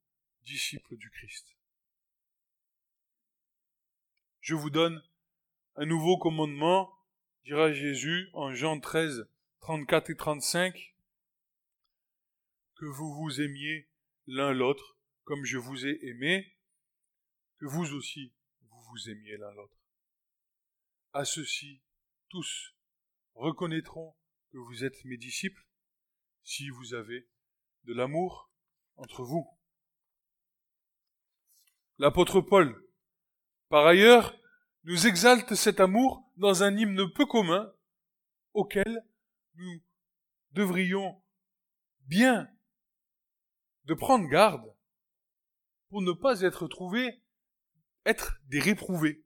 disciple 0.42 0.96
du 0.96 1.10
Christ. 1.10 1.56
Je 4.40 4.54
vous 4.54 4.70
donne 4.70 5.02
un 5.76 5.86
nouveau 5.86 6.18
commandement, 6.18 6.92
dira 7.44 7.72
Jésus 7.72 8.28
en 8.32 8.54
Jean 8.54 8.80
13, 8.80 9.28
34 9.60 10.10
et 10.10 10.16
35, 10.16 10.94
que 12.74 12.86
vous 12.86 13.14
vous 13.14 13.40
aimiez 13.40 13.88
l'un 14.26 14.52
l'autre 14.52 14.98
comme 15.24 15.44
je 15.44 15.58
vous 15.58 15.86
ai 15.86 15.98
aimé, 16.06 16.56
que 17.58 17.66
vous 17.66 17.92
aussi 17.92 18.32
vous 18.62 18.82
vous 18.90 19.10
aimiez 19.10 19.36
l'un 19.36 19.52
l'autre. 19.52 19.76
À 21.12 21.24
ceux-ci, 21.24 21.82
tous 22.28 22.74
reconnaîtront 23.34 24.16
que 24.50 24.58
vous 24.58 24.84
êtes 24.84 25.04
mes 25.04 25.16
disciples 25.16 25.64
si 26.42 26.68
vous 26.70 26.94
avez 26.94 27.28
de 27.84 27.94
l'amour 27.94 28.50
entre 28.96 29.22
vous. 29.22 29.59
L'apôtre 32.00 32.40
Paul, 32.40 32.82
par 33.68 33.86
ailleurs, 33.86 34.34
nous 34.84 35.06
exalte 35.06 35.54
cet 35.54 35.80
amour 35.80 36.24
dans 36.38 36.62
un 36.62 36.74
hymne 36.74 37.12
peu 37.12 37.26
commun 37.26 37.70
auquel 38.54 39.06
nous 39.56 39.82
devrions 40.52 41.22
bien 42.06 42.48
de 43.84 43.92
prendre 43.92 44.26
garde 44.30 44.64
pour 45.90 46.00
ne 46.00 46.12
pas 46.12 46.40
être 46.40 46.68
trouvés 46.68 47.22
être 48.06 48.40
des 48.46 48.60
réprouvés. 48.60 49.22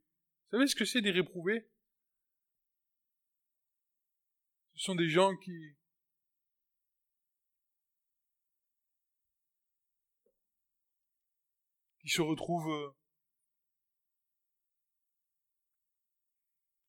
Vous 0.50 0.58
savez 0.58 0.66
ce 0.66 0.74
que 0.74 0.84
c'est 0.84 1.00
des 1.00 1.12
réprouvés? 1.12 1.70
Ce 4.74 4.86
sont 4.86 4.96
des 4.96 5.10
gens 5.10 5.36
qui 5.36 5.76
qui 12.04 12.10
se 12.10 12.20
retrouvent 12.20 12.70
euh, 12.70 12.94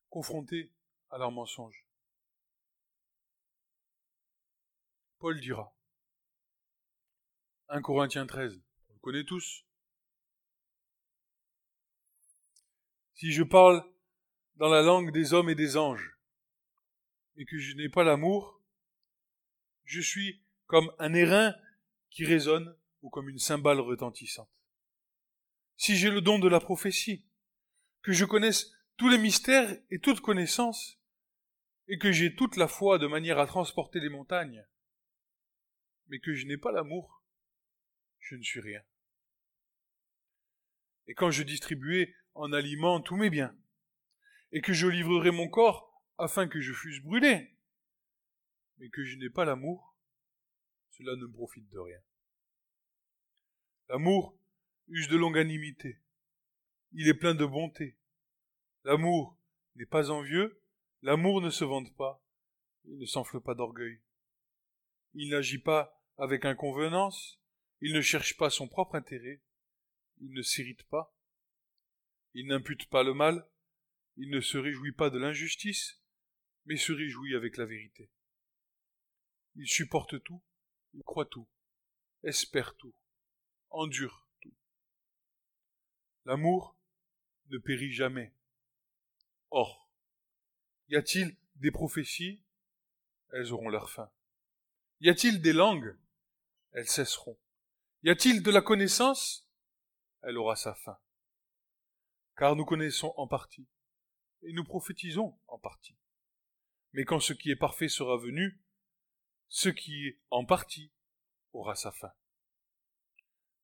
confrontés 0.09 0.73
à 1.09 1.17
leurs 1.17 1.31
mensonges. 1.31 1.85
Paul 5.19 5.39
dira, 5.39 5.73
1 7.69 7.81
Corinthiens 7.81 8.27
13, 8.27 8.61
on 8.89 8.93
le 8.93 8.99
connaît 8.99 9.23
tous. 9.23 9.65
Si 13.13 13.31
je 13.31 13.43
parle 13.43 13.89
dans 14.55 14.67
la 14.67 14.81
langue 14.81 15.13
des 15.13 15.33
hommes 15.33 15.49
et 15.49 15.55
des 15.55 15.77
anges, 15.77 16.19
et 17.37 17.45
que 17.45 17.57
je 17.57 17.73
n'ai 17.77 17.87
pas 17.87 18.03
l'amour, 18.03 18.61
je 19.85 20.01
suis 20.01 20.43
comme 20.65 20.93
un 20.99 21.13
airain 21.13 21.55
qui 22.09 22.25
résonne 22.25 22.77
ou 23.01 23.09
comme 23.09 23.29
une 23.29 23.39
cymbale 23.39 23.79
retentissante 23.79 24.49
si 25.77 25.95
j'ai 25.95 26.09
le 26.09 26.21
don 26.21 26.39
de 26.39 26.47
la 26.47 26.59
prophétie, 26.59 27.25
que 28.01 28.13
je 28.13 28.25
connaisse 28.25 28.71
tous 28.97 29.09
les 29.09 29.17
mystères 29.17 29.77
et 29.89 29.99
toute 29.99 30.21
connaissance, 30.21 30.99
et 31.87 31.97
que 31.97 32.11
j'ai 32.11 32.35
toute 32.35 32.55
la 32.55 32.67
foi 32.67 32.97
de 32.97 33.07
manière 33.07 33.39
à 33.39 33.45
transporter 33.45 33.99
les 33.99 34.09
montagnes, 34.09 34.65
mais 36.07 36.19
que 36.19 36.33
je 36.33 36.45
n'ai 36.45 36.57
pas 36.57 36.71
l'amour, 36.71 37.23
je 38.19 38.35
ne 38.35 38.43
suis 38.43 38.59
rien. 38.59 38.81
Et 41.07 41.13
quand 41.13 41.31
je 41.31 41.43
distribuais 41.43 42.15
en 42.33 42.51
aliment 42.53 43.01
tous 43.01 43.15
mes 43.15 43.29
biens, 43.29 43.55
et 44.51 44.61
que 44.61 44.73
je 44.73 44.87
livrerai 44.87 45.31
mon 45.31 45.49
corps 45.49 46.01
afin 46.17 46.47
que 46.47 46.61
je 46.61 46.73
fusse 46.73 47.01
brûlé, 47.01 47.55
mais 48.77 48.89
que 48.89 49.03
je 49.03 49.17
n'ai 49.17 49.29
pas 49.29 49.45
l'amour, 49.45 49.95
cela 50.91 51.15
ne 51.15 51.25
me 51.25 51.31
profite 51.31 51.69
de 51.69 51.79
rien. 51.79 51.99
L'amour 53.89 54.37
use 54.87 55.07
de 55.07 55.17
longanimité. 55.17 55.99
Il 56.93 57.07
est 57.07 57.13
plein 57.13 57.35
de 57.35 57.45
bonté. 57.45 57.97
L'amour 58.83 59.37
n'est 59.75 59.85
pas 59.85 60.11
envieux, 60.11 60.61
l'amour 61.01 61.41
ne 61.41 61.49
se 61.49 61.63
vante 61.63 61.95
pas, 61.95 62.23
il 62.85 62.97
ne 62.97 63.05
s'enfle 63.05 63.41
pas 63.41 63.55
d'orgueil. 63.55 64.01
Il 65.13 65.29
n'agit 65.29 65.59
pas 65.59 66.01
avec 66.17 66.45
inconvenance, 66.45 67.39
il 67.81 67.93
ne 67.93 68.01
cherche 68.01 68.37
pas 68.37 68.49
son 68.49 68.67
propre 68.67 68.95
intérêt, 68.95 69.41
il 70.21 70.31
ne 70.31 70.41
s'irrite 70.41 70.83
pas, 70.83 71.15
il 72.33 72.47
n'impute 72.47 72.87
pas 72.89 73.03
le 73.03 73.13
mal, 73.13 73.47
il 74.17 74.29
ne 74.29 74.39
se 74.39 74.57
réjouit 74.57 74.93
pas 74.93 75.09
de 75.09 75.17
l'injustice, 75.17 76.01
mais 76.65 76.77
se 76.77 76.93
réjouit 76.93 77.35
avec 77.35 77.57
la 77.57 77.65
vérité. 77.65 78.09
Il 79.55 79.67
supporte 79.67 80.21
tout, 80.23 80.43
il 80.93 81.03
croit 81.03 81.25
tout, 81.25 81.47
espère 82.23 82.75
tout, 82.75 82.95
endure 83.69 84.24
L'amour 86.25 86.75
ne 87.49 87.57
périt 87.57 87.91
jamais. 87.91 88.33
Or, 89.51 89.91
y 90.89 90.95
a-t-il 90.95 91.37
des 91.55 91.71
prophéties? 91.71 92.43
Elles 93.31 93.51
auront 93.51 93.69
leur 93.69 93.89
fin. 93.89 94.11
Y 95.01 95.09
a-t-il 95.09 95.41
des 95.41 95.53
langues? 95.53 95.95
Elles 96.71 96.87
cesseront. 96.87 97.37
Y 98.03 98.09
a-t-il 98.09 98.41
de 98.41 98.51
la 98.51 98.61
connaissance? 98.61 99.47
Elle 100.21 100.37
aura 100.37 100.55
sa 100.55 100.73
fin. 100.73 100.97
Car 102.37 102.55
nous 102.55 102.65
connaissons 102.65 103.13
en 103.17 103.27
partie, 103.27 103.67
et 104.41 104.51
nous 104.51 104.63
prophétisons 104.63 105.39
en 105.47 105.59
partie. 105.59 105.97
Mais 106.93 107.05
quand 107.05 107.19
ce 107.19 107.33
qui 107.33 107.51
est 107.51 107.55
parfait 107.55 107.87
sera 107.87 108.17
venu, 108.17 108.59
ce 109.47 109.69
qui 109.69 110.07
est 110.07 110.19
en 110.31 110.45
partie 110.45 110.91
aura 111.53 111.75
sa 111.75 111.91
fin. 111.91 112.11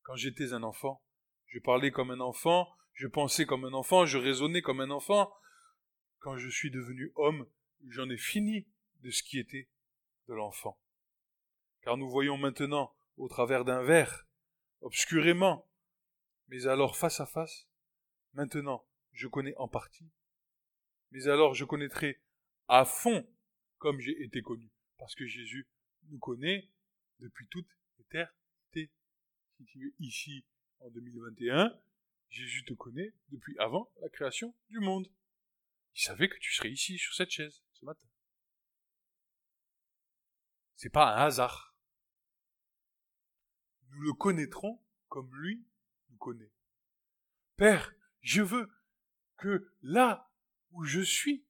Quand 0.03 0.15
j'étais 0.15 0.53
un 0.53 0.63
enfant, 0.63 1.03
je 1.51 1.59
parlais 1.59 1.91
comme 1.91 2.11
un 2.11 2.21
enfant, 2.21 2.73
je 2.93 3.07
pensais 3.07 3.45
comme 3.45 3.65
un 3.65 3.73
enfant, 3.73 4.05
je 4.05 4.17
raisonnais 4.17 4.61
comme 4.61 4.79
un 4.79 4.89
enfant. 4.89 5.33
Quand 6.19 6.37
je 6.37 6.47
suis 6.47 6.71
devenu 6.71 7.11
homme, 7.15 7.45
j'en 7.89 8.09
ai 8.09 8.17
fini 8.17 8.67
de 9.01 9.11
ce 9.11 9.21
qui 9.21 9.37
était 9.37 9.69
de 10.29 10.33
l'enfant. 10.33 10.79
Car 11.81 11.97
nous 11.97 12.09
voyons 12.09 12.37
maintenant 12.37 12.95
au 13.17 13.27
travers 13.27 13.65
d'un 13.65 13.81
verre, 13.81 14.25
obscurément, 14.79 15.69
mais 16.47 16.67
alors 16.67 16.95
face 16.95 17.19
à 17.19 17.25
face, 17.25 17.67
maintenant 18.33 18.85
je 19.11 19.27
connais 19.27 19.55
en 19.57 19.67
partie, 19.67 20.09
mais 21.11 21.27
alors 21.27 21.53
je 21.53 21.65
connaîtrai 21.65 22.21
à 22.69 22.85
fond 22.85 23.27
comme 23.77 23.99
j'ai 23.99 24.23
été 24.23 24.41
connu, 24.41 24.71
parce 24.97 25.15
que 25.15 25.25
Jésus 25.25 25.67
nous 26.07 26.19
connaît 26.19 26.69
depuis 27.19 27.47
toute 27.49 27.67
éternité. 27.99 28.89
Si 29.57 29.65
tu 29.65 29.87
es 29.87 29.93
ici 29.99 30.45
en 30.81 30.89
2021, 30.89 31.79
Jésus 32.29 32.63
te 32.65 32.73
connaît 32.73 33.13
depuis 33.29 33.57
avant 33.59 33.91
la 34.01 34.09
création 34.09 34.55
du 34.69 34.79
monde. 34.79 35.07
Il 35.95 36.01
savait 36.01 36.29
que 36.29 36.37
tu 36.39 36.53
serais 36.53 36.71
ici 36.71 36.97
sur 36.97 37.13
cette 37.13 37.29
chaise 37.29 37.61
ce 37.73 37.85
matin. 37.85 38.07
C'est 40.75 40.89
pas 40.89 41.13
un 41.13 41.25
hasard. 41.25 41.75
Nous 43.89 44.01
le 44.01 44.13
connaîtrons 44.13 44.81
comme 45.09 45.35
lui 45.35 45.67
nous 46.09 46.17
connaît. 46.17 46.51
Père, 47.57 47.93
je 48.21 48.41
veux 48.41 48.71
que 49.37 49.73
là 49.81 50.31
où 50.71 50.85
je 50.85 51.01
suis, 51.01 51.45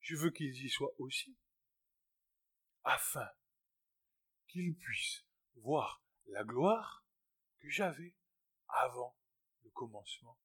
je 0.00 0.16
veux 0.16 0.30
qu'ils 0.30 0.64
y 0.64 0.68
soient 0.68 0.94
aussi, 0.98 1.36
afin 2.84 3.28
qu'ils 4.48 4.76
puissent 4.76 5.24
voir 5.56 6.04
la 6.26 6.44
gloire 6.44 7.04
que 7.58 7.68
j'avais 7.68 8.14
avant 8.72 9.16
le 9.62 9.70
commencement. 9.70 10.38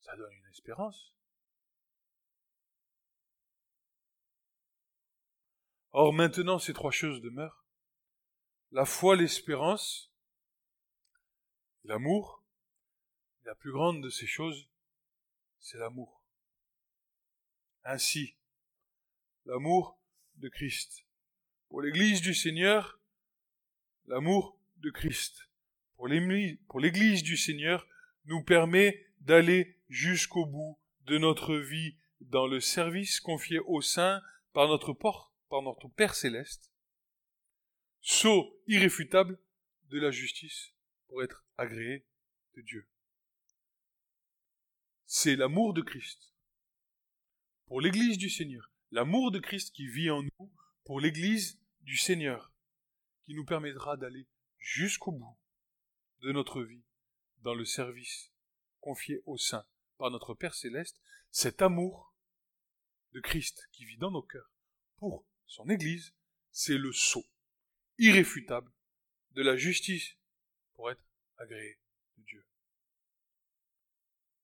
Ça 0.00 0.16
donne 0.16 0.32
une 0.32 0.50
espérance. 0.50 1.14
Or 5.92 6.12
maintenant 6.12 6.58
ces 6.58 6.72
trois 6.72 6.90
choses 6.90 7.20
demeurent. 7.20 7.64
La 8.70 8.86
foi, 8.86 9.16
l'espérance, 9.16 10.10
l'amour. 11.84 12.42
La 13.44 13.54
plus 13.54 13.72
grande 13.72 14.02
de 14.02 14.08
ces 14.08 14.26
choses, 14.26 14.68
c'est 15.58 15.76
l'amour. 15.78 16.22
Ainsi, 17.84 18.36
l'amour 19.44 20.00
de 20.36 20.48
Christ. 20.48 21.04
Pour 21.68 21.82
l'Église 21.82 22.22
du 22.22 22.34
Seigneur, 22.34 23.01
l'amour 24.06 24.58
de 24.78 24.90
Christ. 24.90 25.48
Pour 25.96 26.08
l'Église 26.08 27.22
du 27.22 27.36
Seigneur, 27.36 27.86
nous 28.24 28.42
permet 28.42 29.06
d'aller 29.20 29.78
jusqu'au 29.88 30.46
bout 30.46 30.78
de 31.02 31.18
notre 31.18 31.56
vie 31.56 31.96
dans 32.20 32.46
le 32.46 32.60
service 32.60 33.20
confié 33.20 33.58
au 33.60 33.80
Saint 33.80 34.22
par 34.52 34.68
notre 34.68 34.92
par 35.48 35.62
notre 35.62 35.88
Père 35.88 36.14
céleste, 36.14 36.72
saut 38.00 38.60
irréfutable 38.66 39.38
de 39.90 39.98
la 39.98 40.10
justice 40.10 40.72
pour 41.08 41.22
être 41.22 41.44
agréé 41.56 42.06
de 42.56 42.62
Dieu. 42.62 42.88
C'est 45.06 45.36
l'amour 45.36 45.74
de 45.74 45.82
Christ 45.82 46.32
pour 47.66 47.80
l'Église 47.80 48.18
du 48.18 48.28
Seigneur, 48.28 48.70
l'amour 48.90 49.30
de 49.30 49.38
Christ 49.38 49.74
qui 49.74 49.86
vit 49.86 50.10
en 50.10 50.22
nous 50.22 50.52
pour 50.84 51.00
l'Église 51.00 51.60
du 51.82 51.96
Seigneur, 51.96 52.51
qui 53.24 53.34
nous 53.34 53.44
permettra 53.44 53.96
d'aller 53.96 54.26
jusqu'au 54.58 55.12
bout 55.12 55.38
de 56.20 56.32
notre 56.32 56.62
vie 56.62 56.84
dans 57.38 57.54
le 57.54 57.64
service 57.64 58.32
confié 58.80 59.22
au 59.26 59.36
Saint 59.36 59.66
par 59.98 60.10
notre 60.10 60.34
Père 60.34 60.54
céleste, 60.54 61.00
cet 61.30 61.62
amour 61.62 62.14
de 63.12 63.20
Christ 63.20 63.68
qui 63.72 63.84
vit 63.84 63.98
dans 63.98 64.10
nos 64.10 64.22
cœurs 64.22 64.52
pour 64.96 65.26
son 65.46 65.68
Église, 65.68 66.14
c'est 66.50 66.78
le 66.78 66.92
sceau 66.92 67.24
irréfutable 67.98 68.72
de 69.32 69.42
la 69.42 69.56
justice 69.56 70.16
pour 70.74 70.90
être 70.90 71.04
agréé 71.38 71.78
de 72.16 72.22
Dieu. 72.24 72.46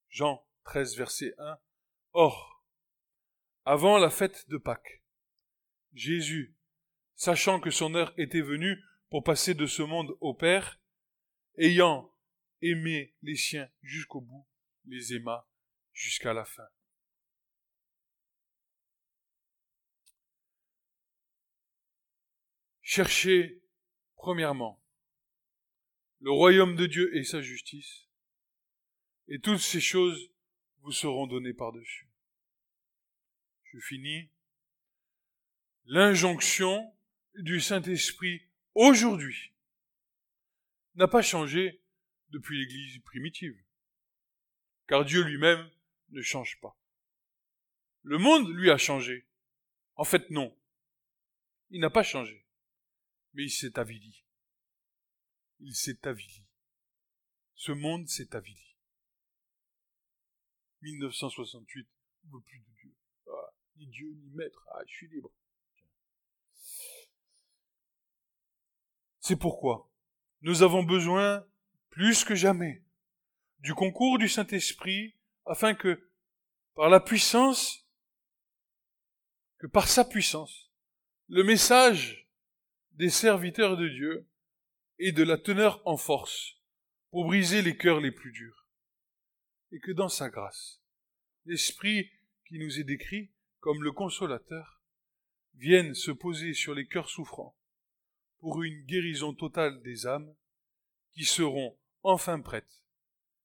Jean 0.09 0.45
13, 0.63 0.97
verset 0.97 1.33
1. 1.37 1.59
Or, 2.13 2.65
avant 3.65 3.97
la 3.97 4.09
fête 4.09 4.49
de 4.49 4.57
Pâques, 4.57 5.03
Jésus, 5.93 6.55
sachant 7.19 7.59
que 7.59 7.69
son 7.69 7.95
heure 7.95 8.13
était 8.17 8.41
venue 8.41 8.81
pour 9.09 9.25
passer 9.25 9.53
de 9.53 9.65
ce 9.65 9.81
monde 9.81 10.15
au 10.21 10.33
Père, 10.33 10.79
ayant 11.57 12.15
aimé 12.61 13.13
les 13.23 13.35
siens 13.35 13.69
jusqu'au 13.81 14.21
bout, 14.21 14.47
les 14.85 15.13
aima 15.13 15.45
jusqu'à 15.91 16.31
la 16.33 16.45
fin. 16.45 16.67
Cherchez, 22.81 23.61
premièrement, 24.15 24.81
le 26.21 26.31
royaume 26.31 26.77
de 26.77 26.85
Dieu 26.85 27.13
et 27.17 27.25
sa 27.25 27.41
justice, 27.41 28.07
et 29.27 29.41
toutes 29.41 29.59
ces 29.59 29.81
choses 29.81 30.31
vous 30.83 30.93
seront 30.93 31.27
données 31.27 31.53
par-dessus. 31.53 32.09
Je 33.65 33.79
finis. 33.79 34.31
L'injonction 35.83 36.95
du 37.43 37.61
Saint-Esprit 37.61 38.41
aujourd'hui 38.75 39.53
n'a 40.95 41.07
pas 41.07 41.21
changé 41.21 41.81
depuis 42.29 42.59
l'Église 42.59 42.99
primitive, 43.03 43.57
car 44.87 45.05
Dieu 45.05 45.23
lui-même 45.23 45.69
ne 46.09 46.21
change 46.21 46.59
pas. 46.61 46.77
Le 48.03 48.17
monde, 48.17 48.49
lui, 48.53 48.69
a 48.71 48.77
changé. 48.77 49.27
En 49.95 50.03
fait, 50.03 50.29
non. 50.29 50.55
Il 51.69 51.81
n'a 51.81 51.89
pas 51.89 52.03
changé 52.03 52.45
mais 53.33 53.45
il 53.45 53.51
s'est 53.51 53.77
avili. 53.77 54.23
Il 55.59 55.75
s'est 55.75 56.07
avili. 56.07 56.45
Ce 57.55 57.71
monde 57.71 58.07
s'est 58.07 58.35
avili. 58.35 58.75
1968, 60.81 61.87
ne 62.25 62.31
veut 62.31 62.41
plus 62.41 62.59
de 62.59 62.71
Dieu. 62.81 62.95
Ah, 63.27 63.53
ni 63.75 63.87
Dieu, 63.87 64.13
ni 64.13 64.29
maître. 64.31 64.65
Ah, 64.73 64.81
je 64.87 64.93
suis 64.93 65.07
libre. 65.09 65.31
C'est 69.29 69.35
pourquoi 69.35 69.87
nous 70.41 70.63
avons 70.63 70.81
besoin, 70.81 71.45
plus 71.91 72.23
que 72.23 72.33
jamais, 72.33 72.83
du 73.59 73.75
concours 73.75 74.17
du 74.17 74.27
Saint-Esprit, 74.27 75.13
afin 75.45 75.75
que, 75.75 76.09
par 76.73 76.89
la 76.89 76.99
puissance, 76.99 77.87
que 79.59 79.67
par 79.67 79.87
sa 79.87 80.03
puissance, 80.03 80.71
le 81.27 81.43
message 81.43 82.27
des 82.93 83.11
serviteurs 83.11 83.77
de 83.77 83.87
Dieu 83.87 84.27
et 84.97 85.11
de 85.11 85.21
la 85.21 85.37
teneur 85.37 85.79
en 85.85 85.95
force 85.95 86.55
pour 87.11 87.25
briser 87.25 87.61
les 87.61 87.77
cœurs 87.77 87.99
les 87.99 88.11
plus 88.11 88.31
durs. 88.31 88.67
Et 89.71 89.79
que 89.79 89.91
dans 89.91 90.09
sa 90.09 90.31
grâce, 90.31 90.81
l'Esprit 91.45 92.09
qui 92.47 92.57
nous 92.57 92.79
est 92.79 92.83
décrit 92.83 93.29
comme 93.59 93.83
le 93.83 93.91
consolateur 93.91 94.81
vienne 95.53 95.93
se 95.93 96.09
poser 96.09 96.55
sur 96.55 96.73
les 96.73 96.87
cœurs 96.87 97.11
souffrants 97.11 97.55
pour 98.39 98.63
une 98.63 98.85
guérison 98.85 99.33
totale 99.33 99.81
des 99.81 100.07
âmes 100.07 100.33
qui 101.11 101.25
seront 101.25 101.77
enfin 102.03 102.39
prêtes, 102.39 102.81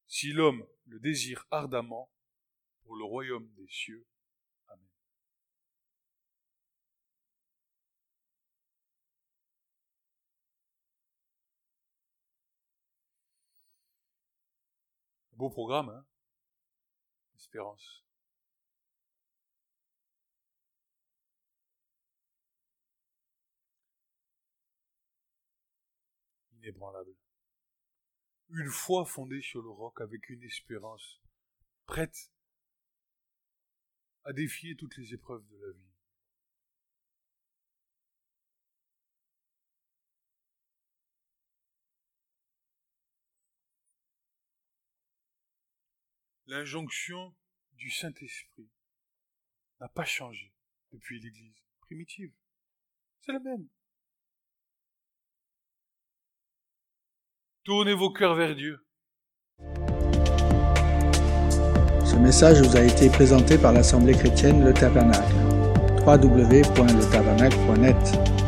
si 0.06 0.32
l'homme 0.32 0.66
le 0.86 1.00
désire 1.00 1.46
ardemment, 1.50 2.10
pour 2.84 2.96
le 2.96 3.04
royaume 3.04 3.50
des 3.54 3.66
cieux. 3.68 4.06
Beau 15.32 15.50
programme, 15.50 15.88
hein? 15.88 16.06
Espérance. 17.36 18.03
Une 28.50 28.70
foi 28.70 29.04
fondée 29.04 29.42
sur 29.42 29.62
le 29.62 29.70
roc 29.70 30.00
avec 30.00 30.28
une 30.28 30.42
espérance 30.42 31.20
prête 31.86 32.32
à 34.24 34.32
défier 34.32 34.76
toutes 34.76 34.96
les 34.96 35.12
épreuves 35.14 35.46
de 35.48 35.56
la 35.56 35.72
vie. 35.72 35.94
l'injonction 46.46 47.34
du 47.72 47.90
Saint-Esprit 47.90 48.70
n'a 49.80 49.88
pas 49.88 50.04
changé 50.04 50.52
depuis 50.92 51.18
l'Église 51.20 51.56
primitive. 51.80 52.32
C'est 53.20 53.32
la 53.32 53.40
même. 53.40 53.68
Tournez 57.64 57.94
vos 57.94 58.10
cœurs 58.10 58.34
vers 58.34 58.54
Dieu. 58.54 58.76
Ce 62.04 62.16
message 62.16 62.60
vous 62.60 62.76
a 62.76 62.82
été 62.82 63.08
présenté 63.08 63.56
par 63.56 63.72
l'Assemblée 63.72 64.12
chrétienne 64.12 64.62
Le 64.62 64.74
Tabernacle. 64.74 65.34
www.letabernacle.net 66.06 68.43